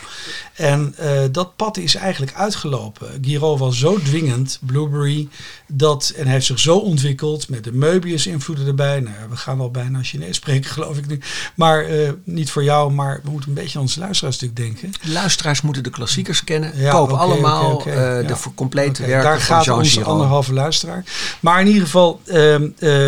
En 0.53 0.95
uh, 0.99 1.21
dat 1.31 1.55
pad 1.55 1.77
is 1.77 1.95
eigenlijk 1.95 2.33
uitgelopen. 2.33 3.17
Giro 3.21 3.57
was 3.57 3.79
zo 3.79 3.99
dwingend, 3.99 4.59
Blueberry, 4.61 5.27
dat, 5.67 6.13
en 6.17 6.23
hij 6.23 6.33
heeft 6.33 6.45
zich 6.45 6.59
zo 6.59 6.77
ontwikkeld 6.77 7.19
met 7.49 7.63
de 7.63 7.71
Möbius-invloeden 7.71 8.67
erbij. 8.67 8.99
Nou, 8.99 9.15
we 9.29 9.35
gaan 9.35 9.57
wel 9.57 9.71
bijna 9.71 10.03
Chinees 10.03 10.35
spreken, 10.35 10.71
geloof 10.77 10.97
ik 10.97 11.07
nu. 11.07 11.19
Maar 11.55 11.89
uh, 11.89 12.09
niet 12.23 12.51
voor 12.51 12.63
jou, 12.63 12.91
maar 12.91 13.19
we 13.23 13.29
moeten 13.29 13.49
een 13.49 13.55
beetje 13.55 13.77
aan 13.77 13.83
onze 13.83 13.99
luisteraars 13.99 14.39
natuurlijk 14.39 14.81
denken. 14.81 15.01
De 15.01 15.11
luisteraars 15.11 15.61
moeten 15.61 15.83
de 15.83 15.89
klassiekers 15.89 16.43
kennen. 16.43 16.77
Ja, 16.77 17.01
okay, 17.01 17.15
allemaal 17.15 17.71
okay, 17.73 17.93
okay. 17.93 18.17
Uh, 18.17 18.21
ja. 18.21 18.27
de 18.27 18.53
complete 18.55 19.05
werken 19.05 19.23
Daar 19.23 19.39
gaat 19.39 19.65
Jean 19.65 19.77
onze 19.77 20.03
anderhalve 20.03 20.53
luisteraar. 20.53 21.03
Maar 21.39 21.59
in 21.59 21.67
ieder 21.67 21.83
geval, 21.83 22.21
uh, 22.25 22.57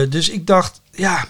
dus 0.09 0.29
ik 0.29 0.47
dacht, 0.47 0.81
ja... 0.91 1.27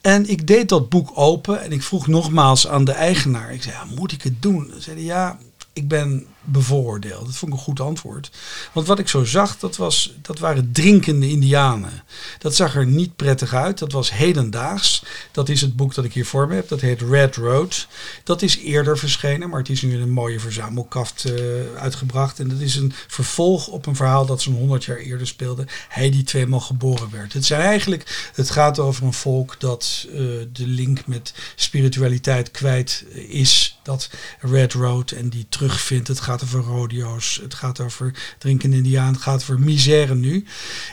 En 0.00 0.28
ik 0.28 0.46
deed 0.46 0.68
dat 0.68 0.88
boek 0.88 1.10
open 1.14 1.62
en 1.62 1.72
ik 1.72 1.82
vroeg 1.82 2.06
nogmaals 2.06 2.68
aan 2.68 2.84
de 2.84 2.92
eigenaar. 2.92 3.52
Ik 3.52 3.62
zei, 3.62 3.74
ja, 3.74 3.84
moet 3.96 4.12
ik 4.12 4.22
het 4.22 4.42
doen? 4.42 4.70
Ze 4.74 4.80
zeiden, 4.80 5.04
ja, 5.04 5.38
ik 5.78 5.88
ben 5.88 6.26
bevooroordeeld. 6.50 7.26
Dat 7.26 7.36
vond 7.36 7.52
ik 7.52 7.58
een 7.58 7.64
goed 7.64 7.80
antwoord. 7.80 8.30
Want 8.72 8.86
wat 8.86 8.98
ik 8.98 9.08
zo 9.08 9.24
zag, 9.24 9.58
dat, 9.58 9.76
was, 9.76 10.14
dat 10.22 10.38
waren 10.38 10.72
drinkende 10.72 11.28
indianen. 11.28 12.02
Dat 12.38 12.54
zag 12.54 12.74
er 12.74 12.86
niet 12.86 13.16
prettig 13.16 13.54
uit. 13.54 13.78
Dat 13.78 13.92
was 13.92 14.12
hedendaags. 14.12 15.04
Dat 15.32 15.48
is 15.48 15.60
het 15.60 15.76
boek 15.76 15.94
dat 15.94 16.04
ik 16.04 16.12
hier 16.12 16.26
voor 16.26 16.48
me 16.48 16.54
heb. 16.54 16.68
Dat 16.68 16.80
heet 16.80 17.00
Red 17.00 17.36
Road. 17.36 17.86
Dat 18.24 18.42
is 18.42 18.58
eerder 18.58 18.98
verschenen, 18.98 19.48
maar 19.48 19.58
het 19.58 19.68
is 19.68 19.82
nu 19.82 19.92
in 19.92 20.00
een 20.00 20.10
mooie 20.10 20.40
verzamelkaft 20.40 21.24
uh, 21.30 21.34
uitgebracht. 21.76 22.38
En 22.38 22.48
dat 22.48 22.60
is 22.60 22.76
een 22.76 22.92
vervolg 23.06 23.66
op 23.66 23.86
een 23.86 23.96
verhaal 23.96 24.26
dat 24.26 24.42
zo'n 24.42 24.54
100 24.54 24.84
jaar 24.84 24.96
eerder 24.96 25.26
speelde. 25.26 25.66
Hij 25.88 26.10
die 26.10 26.24
tweemaal 26.24 26.60
geboren 26.60 27.10
werd. 27.10 27.32
Het, 27.32 27.44
zijn 27.44 27.60
eigenlijk, 27.60 28.30
het 28.34 28.50
gaat 28.50 28.78
over 28.78 29.04
een 29.04 29.12
volk 29.12 29.60
dat 29.60 30.06
uh, 30.08 30.14
de 30.52 30.66
link 30.66 31.06
met 31.06 31.34
spiritualiteit 31.54 32.50
kwijt 32.50 33.04
is. 33.28 33.77
Dat 33.88 34.10
Red 34.40 34.72
Road 34.72 35.10
en 35.10 35.28
die 35.28 35.46
terugvindt. 35.48 36.08
Het 36.08 36.20
gaat 36.20 36.42
over 36.42 36.60
rodeo's, 36.60 37.40
het 37.42 37.54
gaat 37.54 37.80
over 37.80 38.14
drinken 38.38 38.72
indiaan, 38.72 39.12
het 39.12 39.22
gaat 39.22 39.40
over 39.40 39.60
misère 39.60 40.14
nu. 40.14 40.44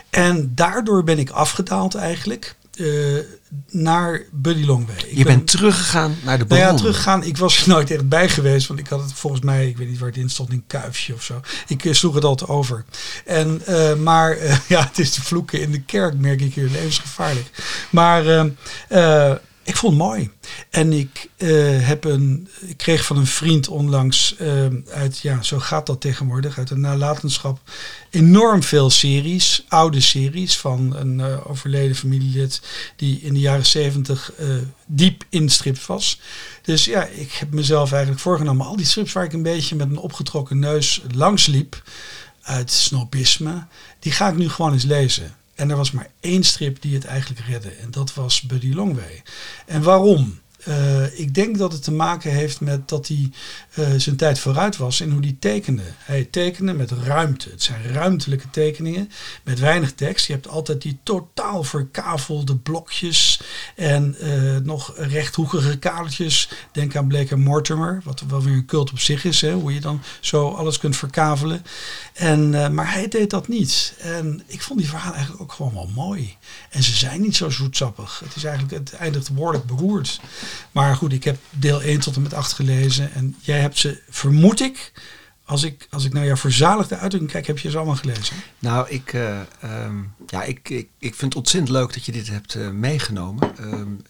En 0.09 0.51
daardoor 0.55 1.03
ben 1.03 1.19
ik 1.19 1.29
afgedaald 1.29 1.95
eigenlijk. 1.95 2.55
Uh, 2.75 3.19
naar 3.69 4.21
Buddy 4.31 4.65
Longway. 4.65 4.95
Ik 4.95 5.17
je 5.17 5.23
ben, 5.23 5.35
bent 5.35 5.47
teruggegaan 5.47 6.15
naar 6.23 6.37
de 6.37 6.45
bron. 6.45 6.59
Nou 6.59 6.71
ja, 6.71 6.77
teruggegaan. 6.77 7.23
Ik 7.23 7.37
was 7.37 7.61
er 7.61 7.67
nooit 7.67 7.91
echt 7.91 8.09
bij 8.09 8.29
geweest, 8.29 8.67
want 8.67 8.79
ik 8.79 8.87
had 8.87 9.01
het 9.01 9.13
volgens 9.13 9.41
mij, 9.41 9.67
ik 9.67 9.77
weet 9.77 9.89
niet 9.89 9.99
waar 9.99 10.09
het 10.09 10.17
in 10.17 10.29
stond, 10.29 10.51
in 10.51 10.63
Kuifje 10.67 11.13
of 11.13 11.23
zo. 11.23 11.41
Ik 11.67 11.83
uh, 11.83 11.93
sloeg 11.93 12.15
het 12.15 12.23
altijd 12.23 12.49
over. 12.49 12.85
En, 13.25 13.61
uh, 13.69 13.95
maar 13.95 14.37
ja, 14.73 14.83
het 14.83 14.99
is 14.99 15.13
de 15.13 15.21
vloeken 15.21 15.61
in 15.61 15.71
de 15.71 15.81
kerk, 15.81 16.17
merk 16.17 16.41
ik 16.41 16.53
hier, 16.53 16.69
levensgevaarlijk. 16.69 17.49
Maar 17.89 18.23
Ik 19.65 19.75
vond 19.75 19.93
het 19.93 20.01
mooi. 20.01 20.31
En 20.69 20.93
ik, 20.93 21.29
uh, 21.37 21.87
heb 21.87 22.03
een, 22.03 22.47
ik 22.67 22.77
kreeg 22.77 23.05
van 23.05 23.17
een 23.17 23.27
vriend 23.27 23.67
onlangs 23.67 24.35
uh, 24.41 24.65
uit, 24.89 25.19
ja, 25.19 25.41
zo 25.41 25.59
gaat 25.59 25.85
dat 25.85 26.01
tegenwoordig, 26.01 26.57
uit 26.57 26.69
een 26.69 26.79
nalatenschap, 26.79 27.59
enorm 28.09 28.63
veel 28.63 28.89
series, 28.89 29.65
oude 29.67 30.01
series 30.01 30.57
van 30.57 30.95
een 30.95 31.19
uh, 31.19 31.49
overleden 31.49 31.95
familielid 31.95 32.61
die 32.95 33.21
in 33.21 33.33
de 33.33 33.39
jaren 33.39 33.65
zeventig 33.65 34.31
diep 34.85 35.23
in 35.29 35.49
strips 35.49 35.85
was. 35.85 36.19
Dus 36.61 36.85
ja, 36.85 37.05
ik 37.05 37.31
heb 37.31 37.53
mezelf 37.53 37.91
eigenlijk 37.91 38.21
voorgenomen, 38.21 38.65
al 38.65 38.75
die 38.75 38.85
strips 38.85 39.13
waar 39.13 39.23
ik 39.23 39.33
een 39.33 39.43
beetje 39.43 39.75
met 39.75 39.89
een 39.89 39.97
opgetrokken 39.97 40.59
neus 40.59 41.01
langs 41.13 41.45
liep, 41.45 41.83
uit 42.41 42.71
snobisme, 42.71 43.65
die 43.99 44.11
ga 44.11 44.29
ik 44.29 44.37
nu 44.37 44.49
gewoon 44.49 44.73
eens 44.73 44.83
lezen. 44.83 45.35
En 45.55 45.69
er 45.69 45.77
was 45.77 45.91
maar 45.91 46.09
één 46.19 46.43
strip 46.43 46.81
die 46.81 46.93
het 46.93 47.05
eigenlijk 47.05 47.45
redde. 47.47 47.69
En 47.69 47.91
dat 47.91 48.13
was 48.13 48.41
Buddy 48.41 48.73
Longway. 48.73 49.23
En 49.65 49.81
waarom? 49.81 50.39
Uh, 50.67 51.19
ik 51.19 51.33
denk 51.33 51.57
dat 51.57 51.71
het 51.71 51.83
te 51.83 51.91
maken 51.91 52.31
heeft 52.31 52.61
met 52.61 52.89
dat 52.89 53.07
hij 53.07 53.31
uh, 53.75 53.87
zijn 53.97 54.15
tijd 54.15 54.39
vooruit 54.39 54.77
was 54.77 55.01
in 55.01 55.11
hoe 55.11 55.21
hij 55.21 55.35
tekende. 55.39 55.83
Hij 55.97 56.23
tekende 56.23 56.73
met 56.73 56.91
ruimte. 56.91 57.49
Het 57.49 57.63
zijn 57.63 57.93
ruimtelijke 57.93 58.49
tekeningen 58.49 59.11
met 59.43 59.59
weinig 59.59 59.93
tekst. 59.93 60.27
Je 60.27 60.33
hebt 60.33 60.47
altijd 60.47 60.81
die 60.81 60.97
totaal 61.03 61.63
verkavelde 61.63 62.55
blokjes 62.55 63.41
en 63.75 64.15
uh, 64.21 64.57
nog 64.57 64.93
rechthoekige 64.97 65.77
kadertjes. 65.77 66.49
Denk 66.71 66.95
aan 66.95 67.07
Blake 67.07 67.37
Mortimer, 67.37 68.01
wat 68.03 68.23
wel 68.27 68.41
weer 68.41 68.53
een 68.53 68.65
cult 68.65 68.91
op 68.91 68.99
zich 68.99 69.25
is. 69.25 69.41
Hè, 69.41 69.53
hoe 69.53 69.73
je 69.73 69.81
dan 69.81 70.01
zo 70.19 70.49
alles 70.49 70.77
kunt 70.77 70.97
verkavelen. 70.97 71.63
En, 72.13 72.73
maar 72.73 72.91
hij 72.93 73.07
deed 73.07 73.29
dat 73.29 73.47
niet. 73.47 73.93
En 73.99 74.43
ik 74.45 74.61
vond 74.61 74.79
die 74.79 74.89
verhalen 74.89 75.13
eigenlijk 75.13 75.43
ook 75.43 75.51
gewoon 75.51 75.73
wel 75.73 75.89
mooi. 75.95 76.37
En 76.69 76.83
ze 76.83 76.95
zijn 76.95 77.21
niet 77.21 77.35
zo 77.35 77.49
zoetsappig. 77.49 78.19
Het 78.23 78.35
is 78.35 78.43
eigenlijk, 78.43 78.73
het 78.73 78.93
eindigt 78.93 79.27
woordelijk 79.27 79.65
beroerd. 79.65 80.19
Maar 80.71 80.95
goed, 80.95 81.13
ik 81.13 81.23
heb 81.23 81.37
deel 81.49 81.81
1 81.81 81.99
tot 81.99 82.15
en 82.15 82.21
met 82.21 82.33
8 82.33 82.53
gelezen. 82.53 83.13
En 83.13 83.35
jij 83.41 83.59
hebt 83.59 83.77
ze, 83.77 84.01
vermoed 84.09 84.61
ik, 84.61 84.91
als 85.45 85.63
ik, 85.63 85.87
als 85.89 86.05
ik 86.05 86.13
naar 86.13 86.25
jouw 86.25 86.35
verzaligde 86.35 86.95
uitdrukking 86.95 87.31
kijk, 87.31 87.47
heb 87.47 87.59
je 87.59 87.69
ze 87.69 87.77
allemaal 87.77 87.95
gelezen? 87.95 88.35
Nou, 88.59 88.89
ik, 88.89 89.13
uh, 89.13 89.39
um, 89.63 90.13
ja, 90.27 90.43
ik, 90.43 90.69
ik, 90.69 90.89
ik 90.97 91.15
vind 91.15 91.33
het 91.33 91.35
ontzettend 91.35 91.71
leuk 91.71 91.93
dat 91.93 92.05
je 92.05 92.11
dit 92.11 92.27
hebt 92.27 92.55
uh, 92.55 92.69
meegenomen. 92.69 93.53
Um, 93.73 94.01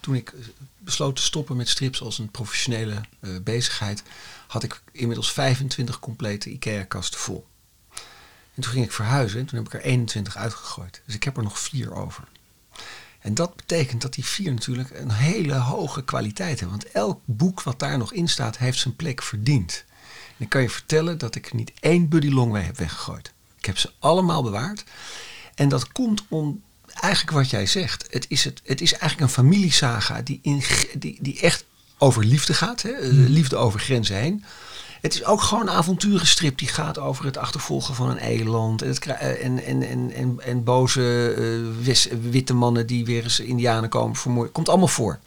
toen 0.00 0.14
ik 0.14 0.32
besloot 0.78 1.16
te 1.16 1.22
stoppen 1.22 1.56
met 1.56 1.68
strips 1.68 2.02
als 2.02 2.18
een 2.18 2.30
professionele 2.30 3.00
bezigheid, 3.42 4.02
had 4.46 4.62
ik 4.62 4.82
inmiddels 4.92 5.32
25 5.32 5.98
complete 5.98 6.50
IKEA-kasten 6.50 7.20
vol. 7.20 7.46
En 8.54 8.62
toen 8.62 8.72
ging 8.72 8.84
ik 8.84 8.92
verhuizen 8.92 9.40
en 9.40 9.46
toen 9.46 9.58
heb 9.58 9.66
ik 9.66 9.74
er 9.74 9.80
21 9.80 10.36
uitgegooid. 10.36 11.02
Dus 11.06 11.14
ik 11.14 11.22
heb 11.22 11.36
er 11.36 11.42
nog 11.42 11.58
vier 11.58 11.94
over. 11.94 12.24
En 13.24 13.34
dat 13.34 13.56
betekent 13.56 14.02
dat 14.02 14.14
die 14.14 14.24
vier 14.24 14.52
natuurlijk 14.52 14.90
een 14.90 15.10
hele 15.10 15.54
hoge 15.54 16.04
kwaliteit 16.04 16.60
hebben. 16.60 16.78
Want 16.78 16.90
elk 16.90 17.20
boek 17.24 17.62
wat 17.62 17.78
daar 17.78 17.98
nog 17.98 18.12
in 18.12 18.28
staat, 18.28 18.58
heeft 18.58 18.78
zijn 18.78 18.96
plek 18.96 19.22
verdiend. 19.22 19.84
En 20.36 20.44
ik 20.44 20.48
kan 20.48 20.62
je 20.62 20.70
vertellen 20.70 21.18
dat 21.18 21.34
ik 21.34 21.52
niet 21.52 21.72
één 21.80 22.08
Buddy 22.08 22.28
Longway 22.28 22.62
heb 22.62 22.76
weggegooid. 22.76 23.32
Ik 23.58 23.64
heb 23.64 23.78
ze 23.78 23.92
allemaal 23.98 24.42
bewaard. 24.42 24.84
En 25.54 25.68
dat 25.68 25.92
komt 25.92 26.24
om 26.28 26.62
eigenlijk 26.94 27.36
wat 27.36 27.50
jij 27.50 27.66
zegt. 27.66 28.06
Het 28.10 28.26
is, 28.28 28.44
het, 28.44 28.60
het 28.64 28.80
is 28.80 28.92
eigenlijk 28.92 29.20
een 29.20 29.44
familiesaga 29.44 30.22
die, 30.22 30.38
in, 30.42 30.62
die, 30.98 31.18
die 31.20 31.40
echt 31.40 31.64
over 31.98 32.24
liefde 32.24 32.54
gaat. 32.54 32.82
Hè? 32.82 33.10
Hmm. 33.10 33.24
Liefde 33.24 33.56
over 33.56 33.80
grenzen 33.80 34.16
heen. 34.16 34.44
Het 35.04 35.14
is 35.14 35.24
ook 35.24 35.40
gewoon 35.40 35.68
een 35.68 35.74
avonturenstrip 35.74 36.58
die 36.58 36.68
gaat 36.68 36.98
over 36.98 37.24
het 37.24 37.36
achtervolgen 37.36 37.94
van 37.94 38.08
een 38.08 38.18
eiland. 38.18 38.82
En, 38.82 38.88
het, 38.88 39.06
eh, 39.06 39.44
en, 39.44 39.64
en, 39.64 39.82
en, 39.82 40.12
en, 40.12 40.40
en 40.40 40.64
boze 40.64 41.34
uh, 41.84 42.20
witte 42.30 42.54
mannen 42.54 42.86
die 42.86 43.04
weer 43.04 43.22
eens 43.22 43.40
indianen 43.40 43.88
komen 43.88 44.16
vermoorden. 44.16 44.52
Komt 44.52 44.68
allemaal 44.68 44.88
voor. 44.88 45.18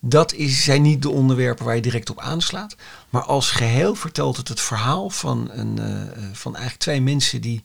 Dat 0.00 0.32
is, 0.32 0.64
zijn 0.64 0.82
niet 0.82 1.02
de 1.02 1.10
onderwerpen 1.10 1.64
waar 1.64 1.74
je 1.74 1.82
direct 1.82 2.10
op 2.10 2.20
aanslaat. 2.20 2.76
Maar 3.10 3.22
als 3.22 3.50
geheel 3.50 3.94
vertelt 3.94 4.36
het 4.36 4.48
het 4.48 4.60
verhaal 4.60 5.10
van, 5.10 5.50
een, 5.52 5.78
uh, 5.80 6.24
van 6.32 6.52
eigenlijk 6.52 6.82
twee 6.82 7.00
mensen 7.00 7.40
die 7.40 7.62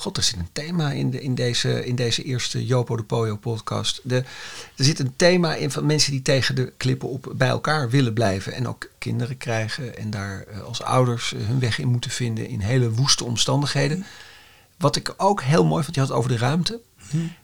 God, 0.00 0.16
er 0.16 0.22
zit 0.22 0.38
een 0.38 0.48
thema 0.52 0.90
in, 0.90 1.10
de, 1.10 1.22
in, 1.22 1.34
deze, 1.34 1.86
in 1.86 1.94
deze 1.94 2.22
eerste 2.22 2.66
Jopo 2.66 2.96
de 2.96 3.02
Poyo 3.02 3.36
podcast. 3.36 4.00
De, 4.04 4.16
er 4.76 4.84
zit 4.84 4.98
een 4.98 5.12
thema 5.16 5.54
in 5.54 5.70
van 5.70 5.86
mensen 5.86 6.10
die 6.10 6.22
tegen 6.22 6.54
de 6.54 6.72
klippen 6.76 7.08
op 7.08 7.32
bij 7.36 7.48
elkaar 7.48 7.90
willen 7.90 8.12
blijven. 8.12 8.52
En 8.52 8.68
ook 8.68 8.90
kinderen 8.98 9.36
krijgen 9.36 9.96
en 9.96 10.10
daar 10.10 10.42
eh, 10.42 10.60
als 10.60 10.82
ouders 10.82 11.34
eh, 11.34 11.40
hun 11.46 11.60
weg 11.60 11.78
in 11.78 11.88
moeten 11.88 12.10
vinden 12.10 12.48
in 12.48 12.60
hele 12.60 12.90
woeste 12.90 13.24
omstandigheden. 13.24 14.04
Wat 14.78 14.96
ik 14.96 15.14
ook 15.16 15.42
heel 15.42 15.64
mooi 15.64 15.82
vond, 15.82 15.94
je 15.94 16.00
had 16.00 16.08
het 16.08 16.18
over 16.18 16.30
de 16.30 16.38
ruimte. 16.38 16.80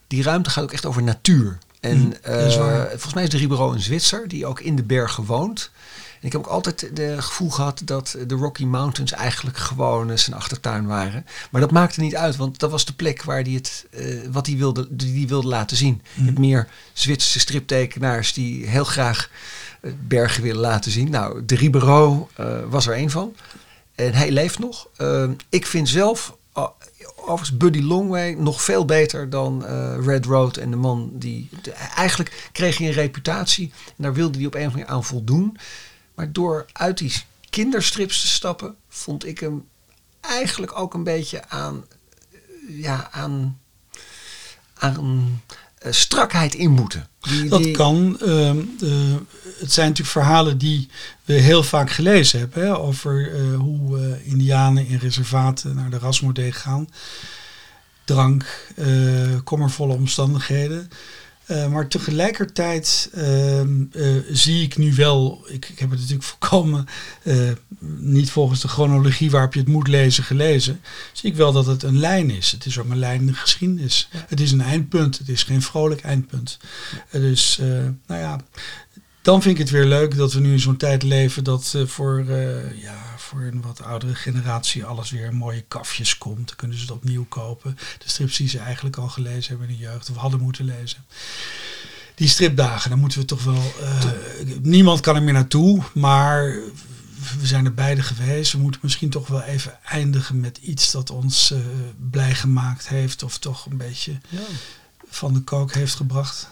Die 0.07 0.23
ruimte 0.23 0.49
gaat 0.49 0.63
ook 0.63 0.73
echt 0.73 0.85
over 0.85 1.03
natuur. 1.03 1.57
En 1.79 1.97
mm, 1.97 2.13
uh, 2.27 2.85
volgens 2.89 3.13
mij 3.13 3.23
is 3.23 3.29
de 3.29 3.37
Ribero 3.37 3.71
een 3.71 3.81
Zwitser 3.81 4.27
die 4.27 4.45
ook 4.45 4.59
in 4.59 4.75
de 4.75 4.83
bergen 4.83 5.23
woont 5.25 5.71
ik 6.21 6.31
heb 6.31 6.41
ook 6.41 6.47
altijd 6.47 6.81
het 6.81 7.23
gevoel 7.23 7.49
gehad 7.49 7.81
dat 7.85 8.17
de 8.27 8.35
Rocky 8.35 8.65
Mountains 8.65 9.11
eigenlijk 9.11 9.57
gewoon 9.57 10.11
eh, 10.11 10.17
zijn 10.17 10.35
achtertuin 10.35 10.85
waren. 10.85 11.25
Maar 11.51 11.61
dat 11.61 11.71
maakte 11.71 11.99
niet 11.99 12.15
uit, 12.15 12.35
want 12.35 12.59
dat 12.59 12.71
was 12.71 12.85
de 12.85 12.93
plek 12.93 13.23
waar 13.23 13.41
hij 13.41 13.51
het, 13.51 13.85
uh, 13.91 14.19
wat 14.31 14.47
hij 14.47 14.57
wilde, 14.57 14.87
die 14.89 15.27
wilde 15.27 15.47
laten 15.47 15.77
zien. 15.77 16.01
Je 16.13 16.23
hebt 16.23 16.37
mhm. 16.37 16.47
meer 16.47 16.67
Zwitserse 16.93 17.39
striptekenaars 17.39 18.33
die 18.33 18.67
heel 18.67 18.83
graag 18.83 19.29
uh, 19.81 19.91
bergen 20.07 20.43
willen 20.43 20.61
laten 20.61 20.91
zien. 20.91 21.09
Nou, 21.09 21.45
de 21.45 21.55
Ribero 21.55 22.29
was 22.69 22.87
er 22.87 22.97
een 22.97 23.09
van. 23.09 23.35
En 23.95 24.13
hij 24.13 24.31
leeft 24.31 24.59
nog. 24.59 24.87
Ik 25.49 25.65
vind 25.65 25.89
zelf 25.89 26.37
overigens 27.15 27.57
Buddy 27.57 27.81
Longway 27.81 28.33
nog 28.33 28.61
veel 28.61 28.85
beter 28.85 29.29
dan 29.29 29.65
Red 30.03 30.25
Road 30.25 30.57
en 30.57 30.69
de 30.69 30.75
man 30.75 31.09
die... 31.13 31.49
eigenlijk 31.95 32.49
kreeg 32.51 32.77
hij 32.77 32.87
een 32.87 32.93
reputatie 32.93 33.71
en 33.85 34.03
daar 34.03 34.13
wilde 34.13 34.37
hij 34.37 34.47
op 34.47 34.53
een 34.53 34.59
of 34.59 34.65
andere 34.65 34.83
manier 34.83 34.97
aan 34.97 35.03
voldoen. 35.03 35.57
Maar 36.17 36.31
door 36.31 36.65
uit 36.73 36.97
die 36.97 37.13
kinderstrips 37.49 38.21
te 38.21 38.27
stappen, 38.27 38.75
vond 38.89 39.25
ik 39.25 39.39
hem 39.39 39.67
eigenlijk 40.21 40.79
ook 40.79 40.93
een 40.93 41.03
beetje 41.03 41.49
aan, 41.49 41.85
eh, 42.31 42.39
ja, 42.81 43.07
aan, 43.11 43.59
aan 44.73 45.41
uh, 45.85 45.91
strakheid 45.91 46.55
in 46.55 46.71
moeten. 46.71 47.07
Die, 47.19 47.49
dat 47.49 47.71
kan. 47.71 48.19
Uh, 48.21 48.51
het 49.59 49.71
zijn 49.71 49.87
natuurlijk 49.87 50.17
verhalen 50.17 50.57
die 50.57 50.89
we 51.25 51.33
heel 51.33 51.63
vaak 51.63 51.89
gelezen 51.89 52.39
hebben. 52.39 52.63
Hè, 52.63 52.77
over 52.77 53.39
hoe 53.55 54.23
indianen 54.23 54.87
in 54.87 54.97
reservaten 54.97 55.75
naar 55.75 55.89
de 55.89 55.97
rasmodee 55.97 56.51
gaan. 56.51 56.89
Drank, 58.03 58.73
kommervolle 59.43 59.93
omstandigheden. 59.93 60.89
Uh, 61.47 61.67
maar 61.67 61.87
tegelijkertijd 61.87 63.09
uh, 63.15 63.59
uh, 63.61 64.23
zie 64.31 64.63
ik 64.63 64.77
nu 64.77 64.93
wel, 64.93 65.45
ik, 65.47 65.69
ik 65.69 65.79
heb 65.79 65.89
het 65.89 65.99
natuurlijk 65.99 66.27
volkomen 66.39 66.85
eh, 67.23 67.51
niet 67.97 68.31
volgens 68.31 68.61
de 68.61 68.67
chronologie 68.67 69.31
waarop 69.31 69.53
je 69.53 69.59
het 69.59 69.69
moet 69.69 69.87
lezen 69.87 70.23
gelezen, 70.23 70.81
zie 71.13 71.29
ik 71.29 71.35
wel 71.35 71.51
dat 71.51 71.65
het 71.65 71.83
een 71.83 71.99
lijn 71.99 72.29
is. 72.29 72.51
Het 72.51 72.65
is 72.65 72.79
ook 72.79 72.89
een 72.89 72.99
lijn 72.99 73.19
in 73.19 73.25
de 73.25 73.33
geschiedenis. 73.33 74.09
Het 74.27 74.39
is 74.39 74.51
een 74.51 74.61
eindpunt, 74.61 75.17
het 75.17 75.29
is 75.29 75.43
geen 75.43 75.61
vrolijk 75.61 76.01
eindpunt. 76.01 76.57
dus 77.11 77.57
nou 78.07 78.21
ja, 78.21 78.39
dan 79.21 79.41
vind 79.41 79.53
ik 79.53 79.61
het 79.61 79.69
weer 79.69 79.85
leuk 79.85 80.15
dat 80.15 80.33
we 80.33 80.39
nu 80.39 80.51
in 80.51 80.59
zo'n 80.59 80.77
tijd 80.77 81.03
leven 81.03 81.43
dat 81.43 81.75
voor, 81.85 82.25
ja, 82.81 83.16
voor 83.27 83.41
een 83.41 83.61
wat 83.61 83.81
oudere 83.81 84.15
generatie 84.15 84.85
alles 84.85 85.09
weer 85.09 85.25
in 85.25 85.35
mooie 85.35 85.63
kafjes 85.67 86.17
komt. 86.17 86.47
Dan 86.47 86.55
kunnen 86.55 86.77
ze 86.77 86.83
het 86.83 86.93
opnieuw 86.93 87.25
kopen. 87.25 87.77
De 87.97 88.09
strips 88.09 88.37
die 88.37 88.49
ze 88.49 88.59
eigenlijk 88.59 88.97
al 88.97 89.07
gelezen 89.07 89.49
hebben 89.49 89.69
in 89.69 89.77
de 89.77 89.81
jeugd 89.81 90.09
of 90.09 90.15
hadden 90.15 90.41
moeten 90.41 90.65
lezen. 90.65 91.05
Die 92.15 92.27
stripdagen, 92.27 92.89
daar 92.89 92.99
moeten 92.99 93.19
we 93.19 93.25
toch 93.25 93.43
wel. 93.43 93.73
Uh, 93.81 94.03
niemand 94.61 94.99
kan 94.99 95.15
er 95.15 95.23
meer 95.23 95.33
naartoe, 95.33 95.83
maar 95.93 96.43
we 97.39 97.45
zijn 97.45 97.65
er 97.65 97.73
beide 97.73 98.01
geweest. 98.01 98.51
We 98.51 98.57
moeten 98.57 98.81
misschien 98.83 99.09
toch 99.09 99.27
wel 99.27 99.41
even 99.41 99.83
eindigen 99.83 100.39
met 100.39 100.57
iets 100.57 100.91
dat 100.91 101.09
ons 101.09 101.51
uh, 101.51 101.59
blij 102.11 102.35
gemaakt 102.35 102.87
heeft, 102.87 103.23
of 103.23 103.37
toch 103.37 103.65
een 103.65 103.77
beetje 103.77 104.19
ja. 104.29 104.39
van 105.09 105.33
de 105.33 105.41
kook 105.41 105.73
heeft 105.73 105.95
gebracht. 105.95 106.49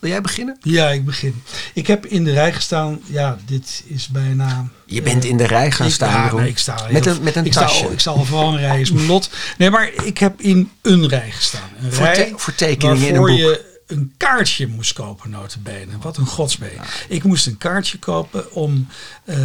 Wil 0.00 0.10
jij 0.10 0.20
beginnen? 0.20 0.56
Ja, 0.62 0.90
ik 0.90 1.04
begin. 1.04 1.42
Ik 1.74 1.86
heb 1.86 2.06
in 2.06 2.24
de 2.24 2.32
rij 2.32 2.52
gestaan. 2.52 3.00
Ja, 3.06 3.38
dit 3.46 3.82
is 3.86 4.08
bijna. 4.08 4.68
Je 4.86 5.02
bent 5.02 5.24
in 5.24 5.36
de 5.36 5.46
rij 5.46 5.70
gaan 5.70 5.90
staan. 5.90 6.24
Ja, 6.24 6.34
nee, 6.34 6.48
ik 6.48 6.58
sta 6.58 6.86
met 6.90 7.06
een, 7.06 7.22
met 7.22 7.36
een 7.36 7.44
ik 7.44 7.52
tasje. 7.52 7.76
Sta 7.76 7.86
al, 7.86 7.92
ik 7.92 8.00
sta 8.00 8.10
al 8.10 8.24
vooral 8.24 8.52
een 8.52 8.58
rij, 8.58 8.80
is 8.80 8.92
mijn 8.92 9.06
lot. 9.06 9.30
Nee, 9.58 9.70
maar 9.70 10.04
ik 10.04 10.18
heb 10.18 10.40
in 10.40 10.70
een 10.82 11.08
rij 11.08 11.30
gestaan. 11.30 11.68
Een 11.82 11.92
voor, 11.92 12.04
rij 12.04 12.32
voor 12.36 12.54
tekeningen 12.54 13.08
in 13.08 13.14
een 13.14 13.20
boek. 13.20 13.36
je 13.36 13.68
een 13.86 14.14
kaartje 14.16 14.66
moest 14.66 14.92
kopen, 14.92 15.30
notabene. 15.30 15.98
Wat 16.00 16.16
een 16.16 16.26
godsbeen. 16.26 16.74
Ja. 16.74 16.84
Ik 17.08 17.24
moest 17.24 17.46
een 17.46 17.58
kaartje 17.58 17.98
kopen 17.98 18.52
om, 18.52 18.88
uh, 19.24 19.36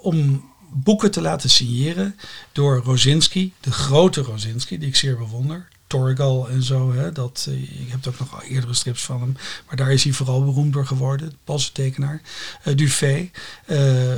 om 0.00 0.48
boeken 0.72 1.10
te 1.10 1.20
laten 1.20 1.50
signeren 1.50 2.16
door 2.52 2.82
Rosinski, 2.84 3.52
de 3.60 3.72
grote 3.72 4.20
Rosinski, 4.20 4.78
die 4.78 4.88
ik 4.88 4.96
zeer 4.96 5.16
bewonder 5.16 5.68
Torgal 5.90 6.48
en 6.48 6.62
zo. 6.62 6.92
Hè, 6.92 7.12
dat, 7.12 7.46
uh, 7.48 7.60
je 7.60 7.90
hebt 7.90 8.08
ook 8.08 8.18
nog 8.18 8.44
eerdere 8.44 8.74
strips 8.74 9.02
van 9.02 9.20
hem. 9.20 9.36
Maar 9.66 9.76
daar 9.76 9.92
is 9.92 10.04
hij 10.04 10.12
vooral 10.12 10.44
beroemd 10.44 10.72
door 10.72 10.86
geworden. 10.86 11.32
Paulse 11.44 11.72
tekenaar. 11.72 12.20
Uh, 12.64 12.76
Dufay, 12.76 13.30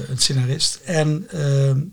het 0.08 0.22
scenarist. 0.22 0.80
En 0.84 1.28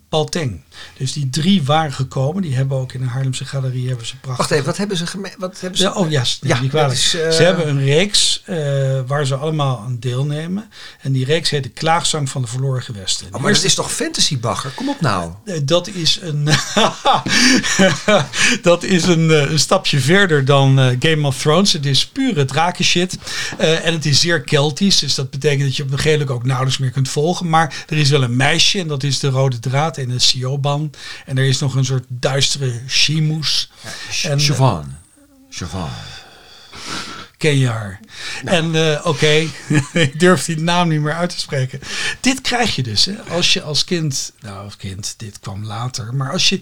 Paul 0.09 0.25
Teng. 0.25 0.63
Dus 0.97 1.13
die 1.13 1.29
drie 1.29 1.63
waren 1.63 1.93
gekomen. 1.93 2.41
Die 2.41 2.55
hebben 2.55 2.77
ook 2.77 2.93
in 2.93 2.99
de 2.99 3.07
Haarlemse 3.07 3.45
Galerie 3.45 3.87
hebben 3.87 4.05
ze 4.05 4.15
prachtig... 4.15 4.37
Wacht 4.37 4.51
even, 4.51 4.65
wat 4.65 4.77
hebben 4.77 4.97
ze 4.97 5.07
gemeen? 5.07 5.33
Wat 5.37 5.59
hebben 5.59 5.79
ze... 5.79 5.83
Ja, 5.83 5.93
oh 5.93 6.09
ja, 6.09 6.23
nee, 6.41 6.53
ja 6.53 6.61
niet 6.61 6.91
is, 6.91 7.09
Ze 7.09 7.43
hebben 7.43 7.67
een 7.67 7.83
reeks 7.83 8.43
waar 9.07 9.25
ze 9.25 9.35
allemaal 9.35 9.79
aan 9.79 9.97
deelnemen. 9.99 10.69
En 11.01 11.11
die 11.11 11.25
reeks 11.25 11.49
heet 11.49 11.63
De 11.63 11.69
Klaagzang 11.69 12.29
van 12.29 12.41
de 12.41 12.47
Verloren 12.47 12.83
Gewesten. 12.83 13.27
Oh, 13.31 13.41
maar 13.41 13.53
dat 13.53 13.63
is 13.63 13.75
toch 13.75 13.91
fantasybagger? 13.91 14.71
Kom 14.71 14.89
op 14.89 15.01
nou. 15.01 15.31
Dat 15.63 15.87
is 15.87 16.19
een, 16.21 16.43
dat 18.61 18.83
is 18.83 19.03
een, 19.03 19.31
eh, 19.31 19.51
een, 19.51 19.59
stapje 19.69 19.99
verder 19.99 20.45
dan 20.45 20.79
uh, 20.79 20.95
Game 20.99 21.27
of 21.27 21.41
Thrones. 21.41 21.73
Het 21.73 21.85
is 21.85 22.07
pure 22.07 22.45
drakenshit. 22.45 23.17
Uh, 23.59 23.85
en 23.85 23.93
het 23.93 24.05
is 24.05 24.19
zeer 24.19 24.41
keltisch. 24.41 24.99
Dus 24.99 25.15
dat 25.15 25.29
betekent 25.29 25.61
dat 25.61 25.75
je 25.75 25.83
op 25.83 25.91
een 25.91 25.99
gegeven 25.99 26.29
ook 26.29 26.45
nauwelijks 26.45 26.77
meer 26.77 26.91
kunt 26.91 27.09
volgen. 27.09 27.49
Maar 27.49 27.85
er 27.87 27.97
is 27.97 28.09
wel 28.09 28.23
een 28.23 28.35
meisje. 28.35 28.79
En 28.79 28.87
dat 28.87 29.03
is 29.03 29.19
de 29.19 29.29
rode 29.29 29.59
draad 29.59 29.97
en 29.97 30.09
een 30.09 30.21
Sioban. 30.21 30.91
En 31.25 31.37
er 31.37 31.45
is 31.45 31.59
nog 31.59 31.75
een 31.75 31.85
soort 31.85 32.05
duistere 32.07 32.81
Shimus. 32.87 33.71
Ja, 34.21 34.37
Chavan. 34.37 34.95
Chavan 35.49 35.89
ken 37.39 37.57
je 37.57 37.67
haar. 37.67 37.99
Nou. 38.43 38.57
En 38.57 38.75
uh, 38.75 39.05
oké, 39.05 39.47
ik 39.93 40.19
durf 40.19 40.45
die 40.45 40.59
naam 40.59 40.87
niet 40.87 41.01
meer 41.01 41.13
uit 41.13 41.29
te 41.29 41.39
spreken. 41.39 41.79
Dit 42.19 42.41
krijg 42.41 42.75
je 42.75 42.83
dus, 42.83 43.05
hè, 43.05 43.21
als 43.29 43.53
je 43.53 43.61
als 43.61 43.83
kind, 43.83 44.33
nou 44.39 44.63
als 44.63 44.75
kind, 44.75 45.13
dit 45.17 45.39
kwam 45.39 45.65
later, 45.65 46.15
maar 46.15 46.31
als 46.31 46.49
je 46.49 46.59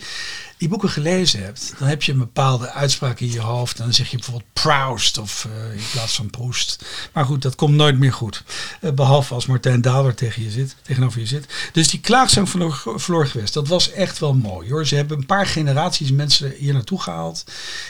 die 0.57 0.69
boeken 0.69 0.89
gelezen 0.89 1.43
hebt, 1.43 1.73
dan 1.79 1.87
heb 1.87 2.03
je 2.03 2.11
een 2.11 2.17
bepaalde 2.17 2.71
uitspraak 2.71 3.19
in 3.19 3.31
je 3.31 3.39
hoofd. 3.39 3.77
En 3.77 3.83
dan 3.83 3.93
zeg 3.93 4.09
je 4.09 4.17
bijvoorbeeld 4.17 4.53
Proust 4.53 5.17
of 5.17 5.47
uh, 5.47 5.73
in 5.73 5.83
plaats 5.91 6.15
van 6.15 6.29
Proust. 6.29 6.85
Maar 7.13 7.25
goed, 7.25 7.41
dat 7.41 7.55
komt 7.55 7.75
nooit 7.75 7.99
meer 7.99 8.13
goed. 8.13 8.43
Uh, 8.81 8.91
behalve 8.91 9.33
als 9.33 9.45
Martijn 9.45 9.81
Daler 9.81 10.15
tegen 10.15 10.43
je 10.43 10.51
zit, 10.51 10.75
tegenover 10.81 11.19
je 11.19 11.25
zit. 11.25 11.45
Dus 11.71 11.89
die 11.89 11.99
klaagzang 11.99 12.49
van 12.49 12.73
Floor 12.99 13.27
Gewest, 13.27 13.53
dat 13.53 13.67
was 13.67 13.91
echt 13.91 14.19
wel 14.19 14.33
mooi 14.33 14.69
hoor. 14.69 14.85
Ze 14.85 14.95
hebben 14.95 15.17
een 15.17 15.25
paar 15.25 15.45
generaties 15.45 16.11
mensen 16.11 16.53
hier 16.57 16.73
naartoe 16.73 17.01
gehaald. 17.01 17.43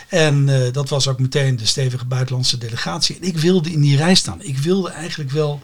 En 0.07 0.47
uh, 0.47 0.71
dat 0.71 0.89
was 0.89 1.07
ook 1.07 1.19
meteen 1.19 1.55
de 1.55 1.65
stevige 1.65 2.05
buitenlandse 2.05 2.57
delegatie. 2.57 3.15
En 3.15 3.27
ik 3.27 3.37
wilde 3.37 3.71
in 3.71 3.81
die 3.81 3.97
rij 3.97 4.15
staan. 4.15 4.41
Ik 4.41 4.57
wilde 4.57 4.89
eigenlijk 4.89 5.31
wel 5.31 5.61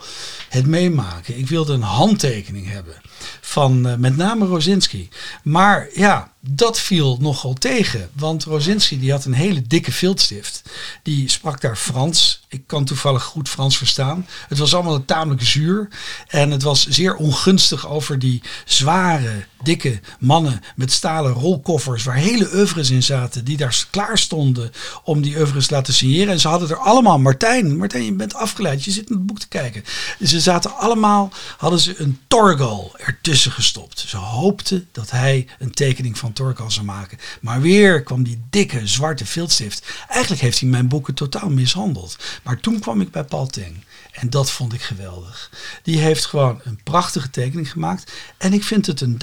het 0.50 0.68
meemaken. 0.68 1.38
Ik 1.38 1.48
wilde 1.48 1.74
een 1.74 1.82
handtekening 1.82 2.70
hebben 2.70 2.96
van 3.42 4.00
met 4.00 4.18
name 4.18 4.46
Rosinski. 4.46 5.10
Maar 5.44 5.88
ja, 5.94 6.33
dat 6.47 6.79
viel 6.79 7.17
nogal 7.19 7.53
tegen. 7.53 8.10
Want 8.13 8.43
Rosinski 8.43 8.99
die 8.99 9.12
had 9.12 9.25
een 9.25 9.34
hele 9.34 9.62
dikke 9.62 9.91
viltstift. 9.91 10.62
Die 11.03 11.29
sprak 11.29 11.62
daar 11.62 11.77
Frans. 11.77 12.41
Ik 12.47 12.63
kan 12.67 12.86
toevallig 12.86 13.23
goed 13.23 13.49
Frans 13.49 13.77
verstaan. 13.77 14.27
Het 14.47 14.58
was 14.58 14.73
allemaal 14.73 15.06
tamelijk 15.06 15.43
zuur. 15.43 15.88
En 16.27 16.51
het 16.51 16.62
was 16.62 16.88
zeer 16.88 17.15
ongunstig 17.15 17.88
over 17.88 18.19
die 18.19 18.41
zware, 18.65 19.45
dikke 19.63 19.99
mannen 20.19 20.62
met 20.76 20.91
stalen 20.91 21.34
rolkoffers. 21.34 22.04
Waar 22.04 22.15
hele 22.15 22.49
oeuvres 22.54 22.89
in 22.89 23.04
zaten. 23.04 23.45
Die 23.45 23.58
daar 23.58 23.86
klaar 23.89 24.17
stonden 24.17 24.71
om 25.04 25.21
die 25.21 25.38
oeuvres 25.38 25.67
te 25.67 25.73
laten 25.73 25.93
signeren. 25.93 26.34
En 26.34 26.39
ze 26.39 26.47
hadden 26.47 26.69
er 26.69 26.78
allemaal, 26.78 27.19
Martijn, 27.19 27.78
Martijn 27.78 28.06
je 28.06 28.13
bent 28.13 28.34
afgeleid. 28.34 28.84
Je 28.84 28.91
zit 28.91 29.10
in 29.10 29.15
het 29.15 29.26
boek 29.26 29.39
te 29.39 29.47
kijken. 29.47 29.84
Ze 30.23 30.39
zaten 30.39 30.76
allemaal, 30.78 31.32
hadden 31.58 31.80
ze 31.80 32.02
een 32.02 32.19
torgal 32.28 32.93
ertussen 32.97 33.52
gestopt. 33.52 33.99
Ze 34.08 34.17
hoopten 34.17 34.88
dat 34.91 35.12
hij 35.12 35.47
een 35.60 35.71
tekening 35.71 36.17
van 36.17 36.34
Torgal 36.34 36.71
zou 36.71 36.86
maken. 36.86 37.17
Maar 37.41 37.62
weer 37.62 38.04
kwam 38.04 38.23
die 38.23 38.41
dikke 38.49 38.88
zwarte 38.88 39.26
viltstift. 39.26 39.86
Eigenlijk 40.10 40.41
heeft 40.41 40.60
hij 40.60 40.69
mijn 40.69 40.88
boeken 40.88 41.13
totaal 41.13 41.49
mishandeld. 41.49 42.17
Maar 42.43 42.60
toen 42.60 42.80
kwam 42.80 43.02
ik 43.02 43.12
bij 43.12 43.23
Paul 43.23 43.47
Teng. 43.47 43.84
En 44.13 44.30
dat 44.30 44.52
vond 44.52 44.73
ik 44.73 44.82
geweldig. 44.82 45.49
Die 45.84 45.97
heeft 45.97 46.26
gewoon 46.26 46.62
een 46.63 46.80
prachtige 46.84 47.30
tekening 47.30 47.71
gemaakt. 47.71 48.12
En 48.38 48.54
ik 48.54 48.63
vind 48.63 48.86
het 48.86 49.02
een 49.02 49.17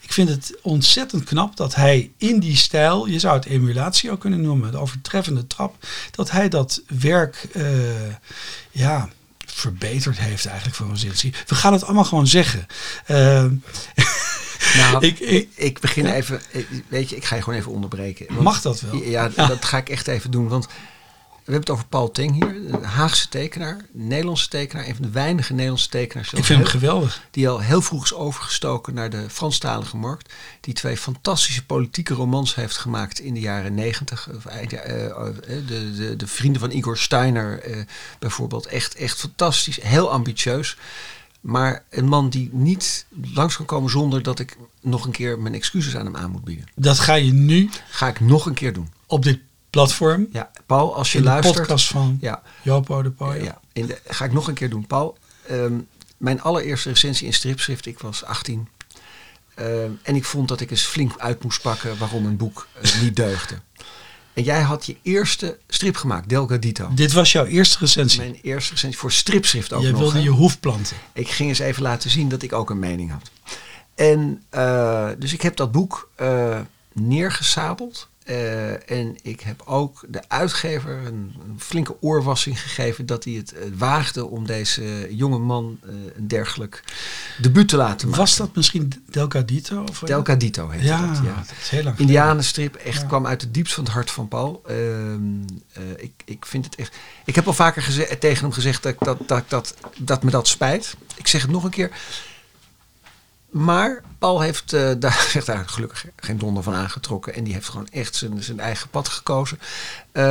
Ik 0.00 0.12
vind 0.12 0.28
het 0.28 0.58
ontzettend 0.62 1.24
knap 1.24 1.56
dat 1.56 1.74
hij 1.74 2.10
in 2.16 2.38
die 2.38 2.56
stijl, 2.56 3.06
je 3.06 3.18
zou 3.18 3.36
het 3.36 3.44
emulatie 3.44 4.10
ook 4.10 4.20
kunnen 4.20 4.40
noemen, 4.40 4.70
de 4.70 4.78
overtreffende 4.78 5.46
trap, 5.46 5.86
dat 6.10 6.30
hij 6.30 6.48
dat 6.48 6.82
werk, 6.86 7.48
uh, 7.52 7.64
ja, 8.70 9.08
verbeterd 9.46 10.18
heeft 10.18 10.46
eigenlijk 10.46 10.76
voor 10.76 10.86
Rosinski. 10.86 11.32
We 11.46 11.54
gaan 11.54 11.72
het 11.72 11.84
allemaal 11.84 12.04
gewoon 12.04 12.26
zeggen. 12.26 12.66
Uh, 13.08 13.44
nou, 14.76 14.98
ik, 15.06 15.18
ik, 15.18 15.48
ik, 15.54 15.80
begin 15.80 16.06
even, 16.06 16.40
weet 16.88 17.10
je, 17.10 17.16
ik 17.16 17.24
ga 17.24 17.36
je 17.36 17.42
gewoon 17.42 17.58
even 17.58 17.72
onderbreken. 17.72 18.26
Want, 18.28 18.40
mag 18.40 18.60
dat 18.60 18.80
wel? 18.80 18.94
Ja, 19.02 19.28
dat 19.28 19.64
ga 19.64 19.76
ik 19.76 19.88
echt 19.88 20.06
even 20.06 20.30
doen. 20.30 20.48
Want 20.48 20.66
we 21.44 21.52
hebben 21.52 21.60
het 21.60 21.70
over 21.70 21.86
Paul 21.86 22.10
Teng 22.10 22.32
hier, 22.32 22.72
een 22.72 22.84
Haagse 22.84 23.28
tekenaar, 23.28 23.76
een 23.94 24.06
Nederlandse 24.06 24.48
tekenaar, 24.48 24.86
een 24.86 24.94
van 24.94 25.04
de 25.04 25.10
weinige 25.10 25.52
Nederlandse 25.52 25.88
tekenaars. 25.88 26.32
Ik 26.32 26.44
vind 26.44 26.58
hem 26.58 26.68
geweldig. 26.68 27.22
Die 27.30 27.48
al 27.48 27.60
heel 27.60 27.82
vroeg 27.82 28.04
is 28.04 28.14
overgestoken 28.14 28.94
naar 28.94 29.10
de 29.10 29.30
Franstalige 29.30 29.96
markt. 29.96 30.32
Die 30.60 30.74
twee 30.74 30.96
fantastische 30.96 31.64
politieke 31.64 32.14
romans 32.14 32.54
heeft 32.54 32.76
gemaakt 32.76 33.18
in 33.18 33.34
de 33.34 33.40
jaren 33.40 33.74
negentig. 33.74 34.28
Uh, 34.30 34.68
de, 34.68 35.92
de, 35.96 36.16
de, 36.16 36.26
vrienden 36.26 36.60
van 36.60 36.70
Igor 36.70 36.98
Steiner 36.98 37.70
uh, 37.70 37.84
bijvoorbeeld. 38.18 38.66
Echt, 38.66 38.94
echt 38.94 39.18
fantastisch, 39.18 39.82
heel 39.82 40.10
ambitieus. 40.10 40.76
Maar 41.40 41.84
een 41.90 42.08
man 42.08 42.28
die 42.28 42.48
niet 42.52 43.06
langs 43.34 43.56
kan 43.56 43.66
komen 43.66 43.90
zonder 43.90 44.22
dat 44.22 44.38
ik 44.38 44.56
nog 44.80 45.04
een 45.04 45.12
keer 45.12 45.38
mijn 45.38 45.54
excuses 45.54 45.96
aan 45.96 46.04
hem 46.04 46.16
aan 46.16 46.30
moet 46.30 46.44
bieden. 46.44 46.64
Dat 46.74 46.98
ga 46.98 47.14
je 47.14 47.32
nu. 47.32 47.70
Ga 47.90 48.08
ik 48.08 48.20
nog 48.20 48.46
een 48.46 48.54
keer 48.54 48.72
doen. 48.72 48.90
Op 49.06 49.22
dit 49.22 49.38
platform. 49.72 50.28
Ja, 50.32 50.50
Paul, 50.66 50.94
als 50.94 51.12
je 51.12 51.18
in 51.18 51.24
luistert. 51.24 51.54
De 51.54 51.60
podcast 51.60 51.88
van 51.88 52.18
ja. 52.20 52.42
Jopo 52.62 53.02
de 53.02 53.10
Paul. 53.10 53.34
Ja, 53.34 53.60
in 53.72 53.86
de, 53.86 53.98
ga 54.06 54.24
ik 54.24 54.32
nog 54.32 54.48
een 54.48 54.54
keer 54.54 54.70
doen. 54.70 54.86
Paul, 54.86 55.18
ehm, 55.46 55.78
mijn 56.16 56.42
allereerste 56.42 56.88
recensie 56.88 57.26
in 57.26 57.32
stripschrift, 57.32 57.86
ik 57.86 57.98
was 57.98 58.24
18. 58.24 58.68
Ehm, 59.54 59.90
en 60.02 60.14
ik 60.14 60.24
vond 60.24 60.48
dat 60.48 60.60
ik 60.60 60.70
eens 60.70 60.82
flink 60.82 61.18
uit 61.18 61.42
moest 61.42 61.62
pakken 61.62 61.98
waarom 61.98 62.26
een 62.26 62.36
boek 62.36 62.68
uh, 62.84 63.00
niet 63.02 63.16
deugde. 63.16 63.54
En 64.32 64.42
jij 64.42 64.60
had 64.60 64.86
je 64.86 64.96
eerste 65.02 65.58
strip 65.68 65.96
gemaakt, 65.96 66.28
Delgadito. 66.28 66.94
Dit 66.94 67.12
was 67.12 67.32
jouw 67.32 67.44
eerste 67.44 67.78
recensie? 67.78 68.20
Mijn 68.20 68.38
eerste 68.42 68.72
recensie 68.72 68.98
voor 68.98 69.12
stripschrift 69.12 69.72
ook 69.72 69.82
je 69.82 69.90
nog. 69.90 69.98
Je 69.98 70.04
wilde 70.04 70.22
je 70.22 70.30
hoef 70.30 70.60
planten. 70.60 70.96
Ik 71.12 71.28
ging 71.28 71.48
eens 71.48 71.58
even 71.58 71.82
laten 71.82 72.10
zien 72.10 72.28
dat 72.28 72.42
ik 72.42 72.52
ook 72.52 72.70
een 72.70 72.78
mening 72.78 73.10
had. 73.10 73.30
En 73.94 74.42
uh, 74.54 75.08
dus 75.18 75.32
ik 75.32 75.42
heb 75.42 75.56
dat 75.56 75.72
boek 75.72 76.10
uh, 76.20 76.60
neergesabeld. 76.92 78.08
Uh, 78.26 78.90
en 78.90 79.16
ik 79.22 79.40
heb 79.40 79.62
ook 79.64 80.04
de 80.08 80.28
uitgever 80.28 80.96
een, 81.06 81.34
een, 81.44 81.56
flinke 81.58 81.96
oorwassing 82.00 82.60
gegeven 82.60 83.06
dat 83.06 83.24
hij 83.24 83.32
het 83.32 83.54
uh, 83.54 83.60
waagde 83.76 84.26
om 84.26 84.46
deze 84.46 85.06
jonge 85.10 85.38
man 85.38 85.78
uh, 85.84 85.90
een 86.16 86.28
dergelijk 86.28 86.84
debuut 87.40 87.68
te 87.68 87.76
laten 87.76 88.08
maken. 88.08 88.24
Was 88.24 88.36
dat 88.36 88.56
misschien 88.56 88.92
Delgadito? 89.10 89.84
Of 89.90 89.98
Delgadito 89.98 90.68
heette 90.68 90.86
ja, 90.86 91.06
dat, 91.06 91.16
ja. 91.24 91.34
dat 91.34 91.54
is 91.62 91.68
heel 91.68 91.82
lang 91.82 91.98
Indianenstrip, 91.98 92.74
echt 92.74 93.00
ja. 93.00 93.06
kwam 93.06 93.26
uit 93.26 93.40
het 93.40 93.54
diepst 93.54 93.74
van 93.74 93.84
het 93.84 93.92
hart 93.92 94.10
van 94.10 94.28
Paul. 94.28 94.62
Ehm, 94.66 95.42
ik, 95.96 96.12
ik 96.24 96.46
vind 96.46 96.64
het 96.64 96.74
echt... 96.74 96.96
Ik 97.24 97.34
heb 97.34 97.46
al 97.46 97.52
vaker 97.52 98.18
tegen 98.18 98.42
hem 98.42 98.52
gezegd 98.52 98.82
dat, 98.82 98.96
dat, 98.98 99.18
dat, 99.26 99.44
dat, 99.48 99.74
dat 99.98 100.22
me 100.22 100.30
dat 100.30 100.48
spijt. 100.48 100.96
Ik 101.16 101.26
zeg 101.26 101.42
het 101.42 101.50
nog 101.50 101.64
een 101.64 101.70
keer. 101.70 101.90
Maar 103.52 104.02
Paul 104.18 104.40
heeft 104.40 104.72
uh, 104.72 104.90
daar, 104.98 105.26
zich 105.28 105.44
daar 105.44 105.68
gelukkig 105.68 106.04
geen 106.16 106.38
donder 106.38 106.62
van 106.62 106.74
aangetrokken. 106.74 107.34
En 107.34 107.44
die 107.44 107.52
heeft 107.52 107.68
gewoon 107.68 107.88
echt 107.88 108.14
zijn, 108.14 108.42
zijn 108.42 108.60
eigen 108.60 108.88
pad 108.88 109.08
gekozen. 109.08 109.58
Uh, 110.12 110.22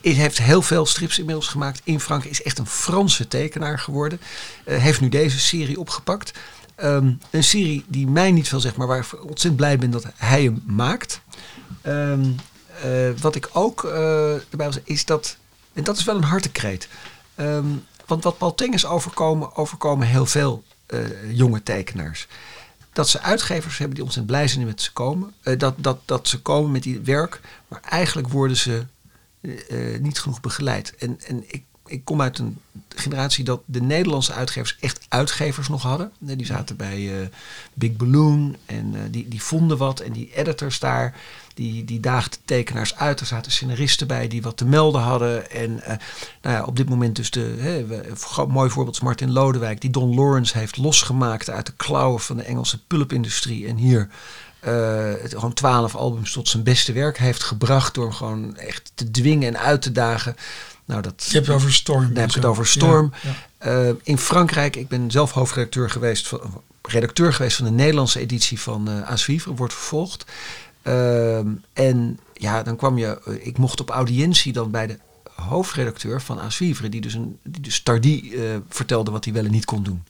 hij 0.00 0.12
heeft 0.12 0.38
heel 0.38 0.62
veel 0.62 0.86
strips 0.86 1.18
inmiddels 1.18 1.48
gemaakt 1.48 1.80
in 1.84 2.00
Frankrijk. 2.00 2.34
Is 2.34 2.42
echt 2.42 2.58
een 2.58 2.66
Franse 2.66 3.28
tekenaar 3.28 3.78
geworden. 3.78 4.20
Uh, 4.64 4.78
heeft 4.78 5.00
nu 5.00 5.08
deze 5.08 5.38
serie 5.38 5.80
opgepakt. 5.80 6.32
Um, 6.82 7.18
een 7.30 7.44
serie 7.44 7.84
die 7.88 8.06
mij 8.06 8.30
niet 8.30 8.48
veel 8.48 8.60
zegt, 8.60 8.76
maar 8.76 8.86
waar 8.86 8.98
ik 8.98 9.12
ontzettend 9.12 9.56
blij 9.56 9.78
ben 9.78 9.90
dat 9.90 10.06
hij 10.16 10.42
hem 10.42 10.62
maakt. 10.66 11.20
Um, 11.86 12.36
uh, 12.84 13.10
wat 13.20 13.34
ik 13.34 13.48
ook 13.52 13.84
erbij 13.84 14.72
zeggen, 14.72 14.82
is 14.84 15.04
dat... 15.04 15.36
En 15.72 15.84
dat 15.84 15.96
is 15.96 16.04
wel 16.04 16.16
een 16.16 16.24
hartekreet. 16.24 16.88
Um, 17.36 17.86
want 18.06 18.24
wat 18.24 18.38
Paul 18.38 18.54
Teng 18.54 18.74
is 18.74 18.86
overkomen, 18.86 19.56
overkomen 19.56 20.06
heel 20.06 20.26
veel 20.26 20.64
jonge 21.32 21.62
tekenaars 21.62 22.26
dat 23.00 23.08
ze 23.08 23.20
uitgevers 23.20 23.78
hebben 23.78 23.94
die 23.94 24.04
ontzettend 24.04 24.36
blij 24.36 24.48
zijn 24.48 24.66
met 24.66 24.82
ze 24.82 24.92
komen. 24.92 25.34
Uh, 25.42 25.58
dat, 25.58 25.74
dat, 25.76 25.98
dat 26.04 26.28
ze 26.28 26.42
komen 26.42 26.70
met 26.70 26.82
die 26.82 27.00
werk, 27.00 27.40
maar 27.68 27.80
eigenlijk 27.80 28.28
worden 28.28 28.56
ze 28.56 28.86
uh, 29.40 29.98
niet 29.98 30.18
genoeg 30.18 30.40
begeleid. 30.40 30.94
En, 30.96 31.20
en 31.26 31.44
ik, 31.46 31.64
ik 31.90 32.04
kom 32.04 32.20
uit 32.20 32.38
een 32.38 32.58
generatie 32.88 33.44
dat 33.44 33.60
de 33.64 33.82
Nederlandse 33.82 34.32
uitgevers 34.32 34.76
echt 34.80 35.06
uitgevers 35.08 35.68
nog 35.68 35.82
hadden. 35.82 36.12
Die 36.18 36.46
zaten 36.46 36.76
bij 36.76 36.98
uh, 36.98 37.26
Big 37.74 37.96
Balloon 37.96 38.56
en 38.66 38.94
die, 39.10 39.28
die 39.28 39.42
vonden 39.42 39.76
wat. 39.76 40.00
En 40.00 40.12
die 40.12 40.30
editors 40.34 40.78
daar, 40.78 41.16
die, 41.54 41.84
die 41.84 42.00
daagden 42.00 42.40
tekenaars 42.44 42.96
uit. 42.96 43.20
Er 43.20 43.26
zaten 43.26 43.52
scenaristen 43.52 44.06
bij 44.06 44.28
die 44.28 44.42
wat 44.42 44.56
te 44.56 44.64
melden 44.64 45.00
hadden. 45.00 45.50
En 45.50 45.70
uh, 45.70 45.86
nou 46.42 46.56
ja, 46.56 46.64
op 46.64 46.76
dit 46.76 46.88
moment 46.88 47.16
dus 47.16 47.30
de, 47.30 47.54
hè, 47.58 47.86
mooi 48.46 48.70
voorbeeld 48.70 48.96
is 48.96 49.02
Martin 49.02 49.32
Lodewijk, 49.32 49.80
die 49.80 49.90
Don 49.90 50.14
Lawrence 50.14 50.58
heeft 50.58 50.76
losgemaakt 50.76 51.50
uit 51.50 51.66
de 51.66 51.74
klauwen 51.76 52.20
van 52.20 52.36
de 52.36 52.42
Engelse 52.42 52.84
pulpindustrie. 52.84 53.66
En 53.66 53.76
hier 53.76 54.08
gewoon 55.24 55.52
twaalf 55.52 55.94
albums 55.94 56.32
tot 56.32 56.48
zijn 56.48 56.62
beste 56.62 56.92
werk 56.92 57.18
heeft 57.18 57.42
gebracht. 57.42 57.94
Door 57.94 58.04
hem 58.04 58.14
gewoon 58.14 58.56
echt 58.56 58.92
te 58.94 59.10
dwingen 59.10 59.48
en 59.48 59.60
uit 59.60 59.82
te 59.82 59.92
dagen. 59.92 60.36
Nou, 60.90 61.02
dat, 61.02 61.24
je 61.28 61.34
hebt 61.34 61.46
het 61.46 61.56
over 61.56 61.72
Storm. 61.72 62.06
Dan 62.06 62.16
heb 62.16 62.28
ik 62.28 62.34
het 62.34 62.44
over 62.44 62.66
Storm. 62.66 63.12
Uh, 63.66 63.88
in 64.02 64.18
Frankrijk, 64.18 64.76
ik 64.76 64.88
ben 64.88 65.10
zelf 65.10 65.32
hoofdredacteur 65.32 65.90
geweest, 65.90 66.28
van, 66.28 66.62
redacteur 66.82 67.32
geweest 67.32 67.56
van 67.56 67.64
de 67.64 67.70
Nederlandse 67.70 68.20
editie 68.20 68.60
van 68.60 68.88
uh, 68.88 69.08
Asvivre, 69.08 69.54
wordt 69.54 69.74
vervolgd. 69.74 70.24
Uh, 70.82 71.38
en 71.72 72.18
ja, 72.34 72.62
dan 72.62 72.76
kwam 72.76 72.98
je, 72.98 73.38
ik 73.40 73.58
mocht 73.58 73.80
op 73.80 73.90
audiëntie 73.90 74.52
dan 74.52 74.70
bij 74.70 74.86
de 74.86 74.98
hoofdredacteur 75.34 76.22
van 76.22 76.40
Asvivre, 76.40 76.88
die 76.88 77.00
dus, 77.00 77.14
een, 77.14 77.38
die 77.42 77.62
dus 77.62 77.82
Tardy 77.82 78.32
vertelde 78.68 79.10
wat 79.10 79.24
hij 79.24 79.34
wel 79.34 79.44
en 79.44 79.50
niet 79.50 79.64
kon 79.64 79.82
doen. 79.82 80.02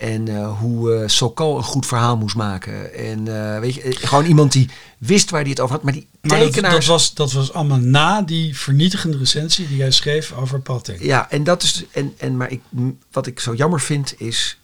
En 0.00 0.26
uh, 0.26 0.58
hoe 0.58 0.94
uh, 0.94 1.08
Sokal 1.08 1.56
een 1.56 1.62
goed 1.62 1.86
verhaal 1.86 2.16
moest 2.16 2.36
maken. 2.36 2.94
En 2.94 3.26
uh, 3.26 3.58
weet 3.58 3.74
je, 3.74 3.96
gewoon 3.96 4.24
iemand 4.24 4.52
die 4.52 4.70
wist 4.98 5.30
waar 5.30 5.40
hij 5.40 5.50
het 5.50 5.60
over 5.60 5.74
had. 5.74 5.84
Maar 5.84 5.92
die 5.92 6.08
maar 6.20 6.38
tekenaars... 6.38 6.74
dat, 6.74 6.84
was, 6.84 7.14
dat 7.14 7.32
was 7.32 7.52
allemaal 7.52 7.78
na 7.78 8.22
die 8.22 8.58
vernietigende 8.58 9.18
recensie 9.18 9.68
die 9.68 9.76
jij 9.76 9.90
schreef 9.90 10.32
over 10.32 10.60
Patting. 10.60 11.02
Ja, 11.02 11.30
en 11.30 11.44
dat 11.44 11.62
is. 11.62 11.84
En, 11.92 12.14
en, 12.18 12.36
maar 12.36 12.50
ik, 12.50 12.60
wat 13.10 13.26
ik 13.26 13.40
zo 13.40 13.54
jammer 13.54 13.80
vind 13.80 14.14
is 14.20 14.58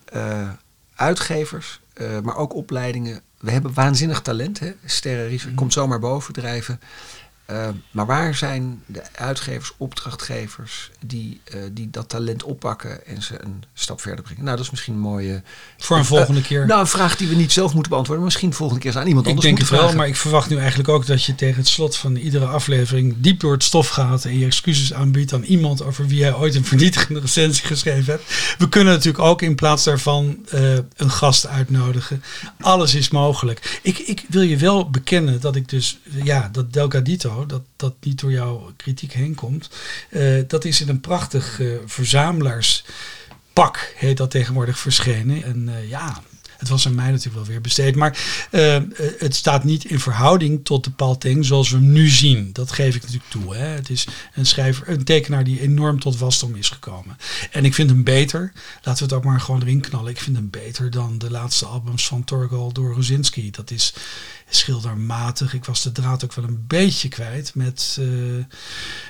uitgevers, 0.94 1.81
maar 2.22 2.37
ook 2.37 2.55
opleidingen. 2.55 3.20
We 3.38 3.51
hebben 3.51 3.75
waanzinnig 3.75 4.20
talent. 4.22 4.59
Hè? 4.59 4.72
Sterren 4.85 5.40
mm. 5.49 5.55
komt 5.55 5.72
zomaar 5.72 5.99
bovendrijven. 5.99 6.81
Uh, 7.50 7.68
maar 7.90 8.06
waar 8.06 8.35
zijn 8.35 8.82
de 8.87 9.02
uitgevers, 9.14 9.72
opdrachtgevers 9.76 10.90
die, 11.06 11.40
uh, 11.54 11.61
die 11.72 11.90
dat 11.90 12.09
talent 12.09 12.42
oppakken 12.42 13.06
en 13.06 13.22
ze 13.22 13.42
een 13.42 13.64
stap 13.74 14.00
verder 14.00 14.24
brengen? 14.24 14.44
Nou, 14.44 14.56
dat 14.56 14.64
is 14.64 14.70
misschien 14.70 14.94
een 14.94 15.00
mooie. 15.00 15.42
Voor 15.78 15.96
een 15.96 16.04
volgende 16.04 16.40
uh, 16.40 16.46
keer. 16.46 16.66
Nou, 16.66 16.80
een 16.80 16.87
vraag 16.87 17.16
die 17.16 17.28
we 17.28 17.35
niet 17.35 17.52
zelf 17.52 17.72
moeten 17.72 17.90
beantwoorden, 17.90 18.24
maar 18.24 18.32
misschien 18.32 18.54
volgende 18.54 18.82
keer 18.82 18.98
aan 18.98 19.06
iemand 19.06 19.26
anders. 19.26 19.46
Ik 19.46 19.56
denk 19.56 19.70
het 19.70 19.80
wel, 19.80 19.94
maar 19.94 20.06
ik 20.06 20.16
verwacht 20.16 20.50
nu 20.50 20.56
eigenlijk 20.56 20.88
ook 20.88 21.06
dat 21.06 21.24
je 21.24 21.35
tegen 21.35 21.56
het 21.56 21.68
slot 21.68 21.96
van 21.96 22.16
iedere 22.16 22.46
aflevering 22.46 23.14
diep 23.18 23.40
door 23.40 23.52
het 23.52 23.64
stof 23.64 23.88
gaat 23.88 24.24
en 24.24 24.38
je 24.38 24.44
excuses 24.46 24.92
aanbiedt 24.92 25.32
aan 25.32 25.42
iemand 25.42 25.82
over 25.82 26.06
wie 26.06 26.18
jij 26.18 26.35
ooit 26.35 26.54
een 26.54 26.64
vernietigende 26.64 27.20
recensie 27.20 27.66
geschreven 27.66 28.12
hebt. 28.12 28.56
We 28.59 28.68
kunnen 28.68 28.92
natuurlijk 28.92 29.24
ook 29.24 29.42
in 29.42 29.54
plaats 29.54 29.85
daarvan 29.85 30.46
een 30.96 31.11
gast 31.11 31.46
uitnodigen. 31.46 32.22
Alles 32.61 32.94
is 32.94 33.11
mogelijk. 33.11 33.80
Ik, 33.82 33.98
ik 33.98 34.24
wil 34.28 34.42
je 34.42 34.56
wel 34.56 34.90
bekennen 34.90 35.40
dat 35.40 35.56
ik 35.56 35.68
dus, 35.68 35.98
ja, 36.22 36.48
dat 36.52 36.72
Delgadito 36.72 37.36
dat 37.44 37.62
dat 37.77 37.94
niet 38.01 38.20
door 38.20 38.33
jouw 38.33 38.72
kritiek 38.77 39.12
heen 39.12 39.35
komt. 39.35 39.70
Uh, 40.11 40.42
dat 40.49 40.64
is 40.64 40.81
in 40.81 40.88
een 40.88 41.01
prachtig 41.01 41.59
uh, 41.59 41.77
verzamelaarspak, 41.87 43.92
heet 43.96 44.16
dat 44.16 44.31
tegenwoordig 44.31 44.79
verschenen. 44.79 45.42
En 45.42 45.68
uh, 45.68 45.88
ja, 45.88 46.22
het 46.57 46.68
was 46.68 46.87
aan 46.87 46.94
mij 46.94 47.11
natuurlijk 47.11 47.37
wel 47.37 47.44
weer 47.44 47.61
besteed. 47.61 47.96
Maar 47.96 48.18
het 49.18 49.35
staat 49.35 49.64
niet 49.64 49.85
in 49.85 50.01
verhouding 50.01 50.64
tot 50.64 50.85
de 50.85 50.90
Paul 50.90 51.18
Teng 51.18 51.44
zoals 51.44 51.70
we 51.70 51.77
hem 51.77 51.92
nu 51.92 52.09
zien. 52.09 52.51
Dat 52.53 52.72
geef 52.72 52.94
ik 52.94 53.03
natuurlijk 53.03 53.31
toe. 53.31 53.57
Hè. 53.57 53.66
Het 53.66 53.90
is 53.90 54.07
een 54.35 54.46
schrijver, 54.46 54.88
een 54.88 55.05
tekenaar 55.05 55.44
die 55.44 55.61
enorm 55.61 56.01
tot 56.01 56.18
wasdom 56.18 56.55
is 56.55 56.68
gekomen. 56.68 57.16
En 57.51 57.64
ik 57.64 57.75
vind 57.75 57.90
hem 57.90 58.05
beter, 58.05 58.53
laten 58.83 59.07
we 59.07 59.09
het 59.09 59.12
ook 59.12 59.31
maar 59.31 59.40
gewoon 59.40 59.62
erin 59.62 59.81
knallen. 59.81 60.11
Ik 60.11 60.20
vind 60.20 60.37
hem 60.37 60.51
beter 60.51 60.90
dan 60.90 61.18
de 61.18 61.31
laatste 61.31 61.66
albums 61.66 62.07
van 62.07 62.25
Torgal 62.25 62.72
Dorozinski. 62.72 63.51
Dat 63.51 63.70
is 63.70 63.94
schildermatig. 64.48 65.54
Ik 65.54 65.64
was 65.64 65.82
de 65.82 65.92
draad 65.92 66.24
ook 66.24 66.32
wel 66.32 66.44
een 66.44 66.64
beetje 66.66 67.09
kwijt 67.09 67.54
met 67.54 67.96
uh, 68.00 68.44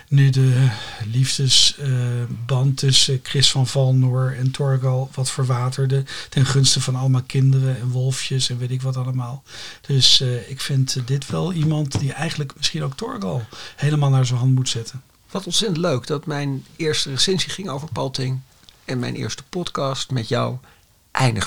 nu 0.09 0.31
de 0.31 0.69
liefdesband 1.05 2.83
uh, 2.83 2.89
tussen 2.89 3.21
Chris 3.23 3.51
van 3.51 3.67
Valnoor 3.67 4.35
en 4.39 4.51
Torgal 4.51 5.11
wat 5.15 5.31
verwaterde 5.31 6.05
ten 6.29 6.47
gunste 6.47 6.81
van 6.81 6.97
allemaal 6.97 7.23
kinderen 7.23 7.81
en 7.81 7.89
wolfjes 7.89 8.51
en 8.51 8.59
weet 8.59 8.71
ik 8.71 8.83
wat 8.83 8.97
allemaal. 8.97 9.43
Dus 9.81 10.21
uh, 10.21 10.51
ik 10.51 10.61
vind 10.61 11.07
dit 11.07 11.27
wel 11.27 11.53
iemand 11.53 12.01
die 12.01 12.13
eigenlijk 12.13 12.53
misschien 12.57 12.83
ook 12.83 12.97
Torgal 12.97 13.43
helemaal 13.77 14.11
naar 14.11 14.27
zijn 14.27 14.39
hand 14.39 14.55
moet 14.55 14.69
zetten. 14.69 15.03
Wat 15.31 15.47
ontzettend 15.47 15.81
leuk 15.81 16.07
dat 16.07 16.27
mijn 16.27 16.65
eerste 16.77 17.11
recensie 17.11 17.51
ging 17.51 17.69
over 17.69 17.89
Palting 17.93 18.41
en 18.85 18.99
mijn 18.99 19.15
eerste 19.15 19.43
podcast 19.49 20.11
met 20.11 20.29
jou 20.29 20.57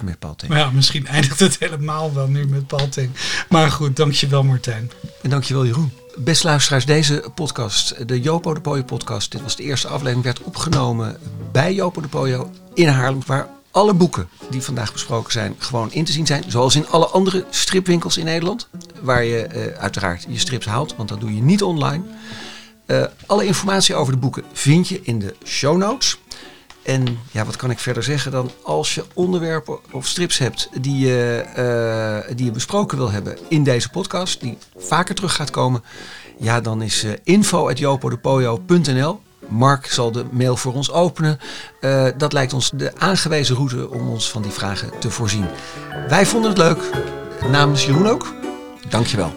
met 0.04 0.20
Palting. 0.20 0.54
Ja, 0.54 0.70
misschien 0.72 1.08
eindigt 1.08 1.40
het 1.40 1.60
helemaal 1.60 2.14
wel 2.14 2.28
nu 2.28 2.46
met 2.46 2.68
Palting. 2.68 3.12
Maar 3.50 3.72
goed, 3.72 3.96
dankjewel 3.96 4.44
Martijn. 4.44 4.92
En 5.22 5.30
dankjewel 5.30 5.66
Jeroen. 5.66 5.92
Beste 6.18 6.48
luisteraars, 6.48 6.86
deze 6.86 7.32
podcast, 7.36 8.08
de 8.08 8.22
Jopo 8.22 8.54
de 8.54 8.62
Pojo 8.62 8.84
podcast, 8.84 9.32
dit 9.32 9.42
was 9.42 9.56
de 9.56 9.64
eerste 9.64 9.88
aflevering, 9.88 10.24
werd 10.24 10.44
opgenomen 10.44 11.18
bij 11.52 11.74
Jopo 11.74 12.02
de 12.02 12.08
Pojo 12.08 12.52
in 12.74 12.88
Haarlem, 12.88 13.22
waar 13.26 13.50
alle 13.72 13.94
boeken 13.94 14.30
die 14.50 14.62
vandaag 14.62 14.94
besproken 14.94 15.32
zijn 15.32 15.56
gewoon 15.58 15.92
in 15.92 16.06
te 16.06 16.12
zien 16.12 16.26
zijn. 16.26 16.44
Zoals 16.48 16.76
in 16.76 16.88
alle 16.88 17.06
andere 17.06 17.46
stripwinkels 17.50 18.18
in 18.18 18.26
Nederland, 18.26 18.68
waar 19.02 19.24
je 19.24 19.48
uh, 19.56 19.78
uiteraard 19.78 20.26
je 20.30 20.40
strips 20.40 20.66
haalt, 20.66 20.96
want 20.96 21.10
dat 21.10 21.20
doe 21.20 21.36
je 21.36 21.42
niet 21.42 21.64
online. 21.64 22.04
Uh, 22.86 23.04
alle 23.26 23.46
informatie 23.46 23.96
over 23.96 24.14
de 24.14 24.20
boeken 24.20 24.44
vind 24.54 24.88
je 24.88 25.00
in 25.04 25.20
de 25.20 25.36
show 25.46 25.78
notes. 25.78 26.18
En 26.84 27.20
ja, 27.32 27.46
wat 27.46 27.56
kan 27.56 27.70
ik 27.70 27.80
verder 27.80 28.04
zeggen 28.04 28.32
dan 28.32 28.52
als 28.64 28.96
je 28.96 29.06
onderwerpen 29.14 29.80
of 29.92 30.08
strips 30.08 30.38
hebt 30.38 30.70
die 30.82 31.08
je, 31.08 31.46
uh, 32.28 32.36
die 32.36 32.46
je 32.46 32.52
besproken 32.52 32.98
wil 32.98 33.12
hebben 33.12 33.38
in 33.48 33.64
deze 33.64 33.90
podcast, 33.90 34.42
die 34.42 34.58
vaker 34.78 35.16
terug 35.16 35.36
gaat 35.36 35.50
komen, 35.50 35.84
ja, 36.38 36.62
dan 36.62 36.82
is 36.82 37.04
uh, 37.04 37.12
info.jopodepojo.nl. 37.24 39.20
Mark 39.48 39.86
zal 39.86 40.12
de 40.12 40.26
mail 40.32 40.58
voor 40.58 40.74
ons 40.74 40.92
openen. 40.92 41.40
Uh, 41.82 42.08
dat 42.18 42.34
lijkt 42.34 42.54
ons 42.54 42.72
de 42.74 42.92
aangewezen 42.98 43.56
route 43.56 43.90
om 43.90 44.10
ons 44.10 44.32
van 44.32 44.42
die 44.42 44.52
vragen 44.52 44.92
te 45.00 45.10
voorzien. 45.10 45.46
Wij 46.08 46.26
vonden 46.26 46.50
het 46.50 46.60
leuk. 46.60 46.90
Namens 47.52 47.86
Jeroen 47.86 48.08
ook. 48.08 48.34
Dankjewel. 48.90 49.34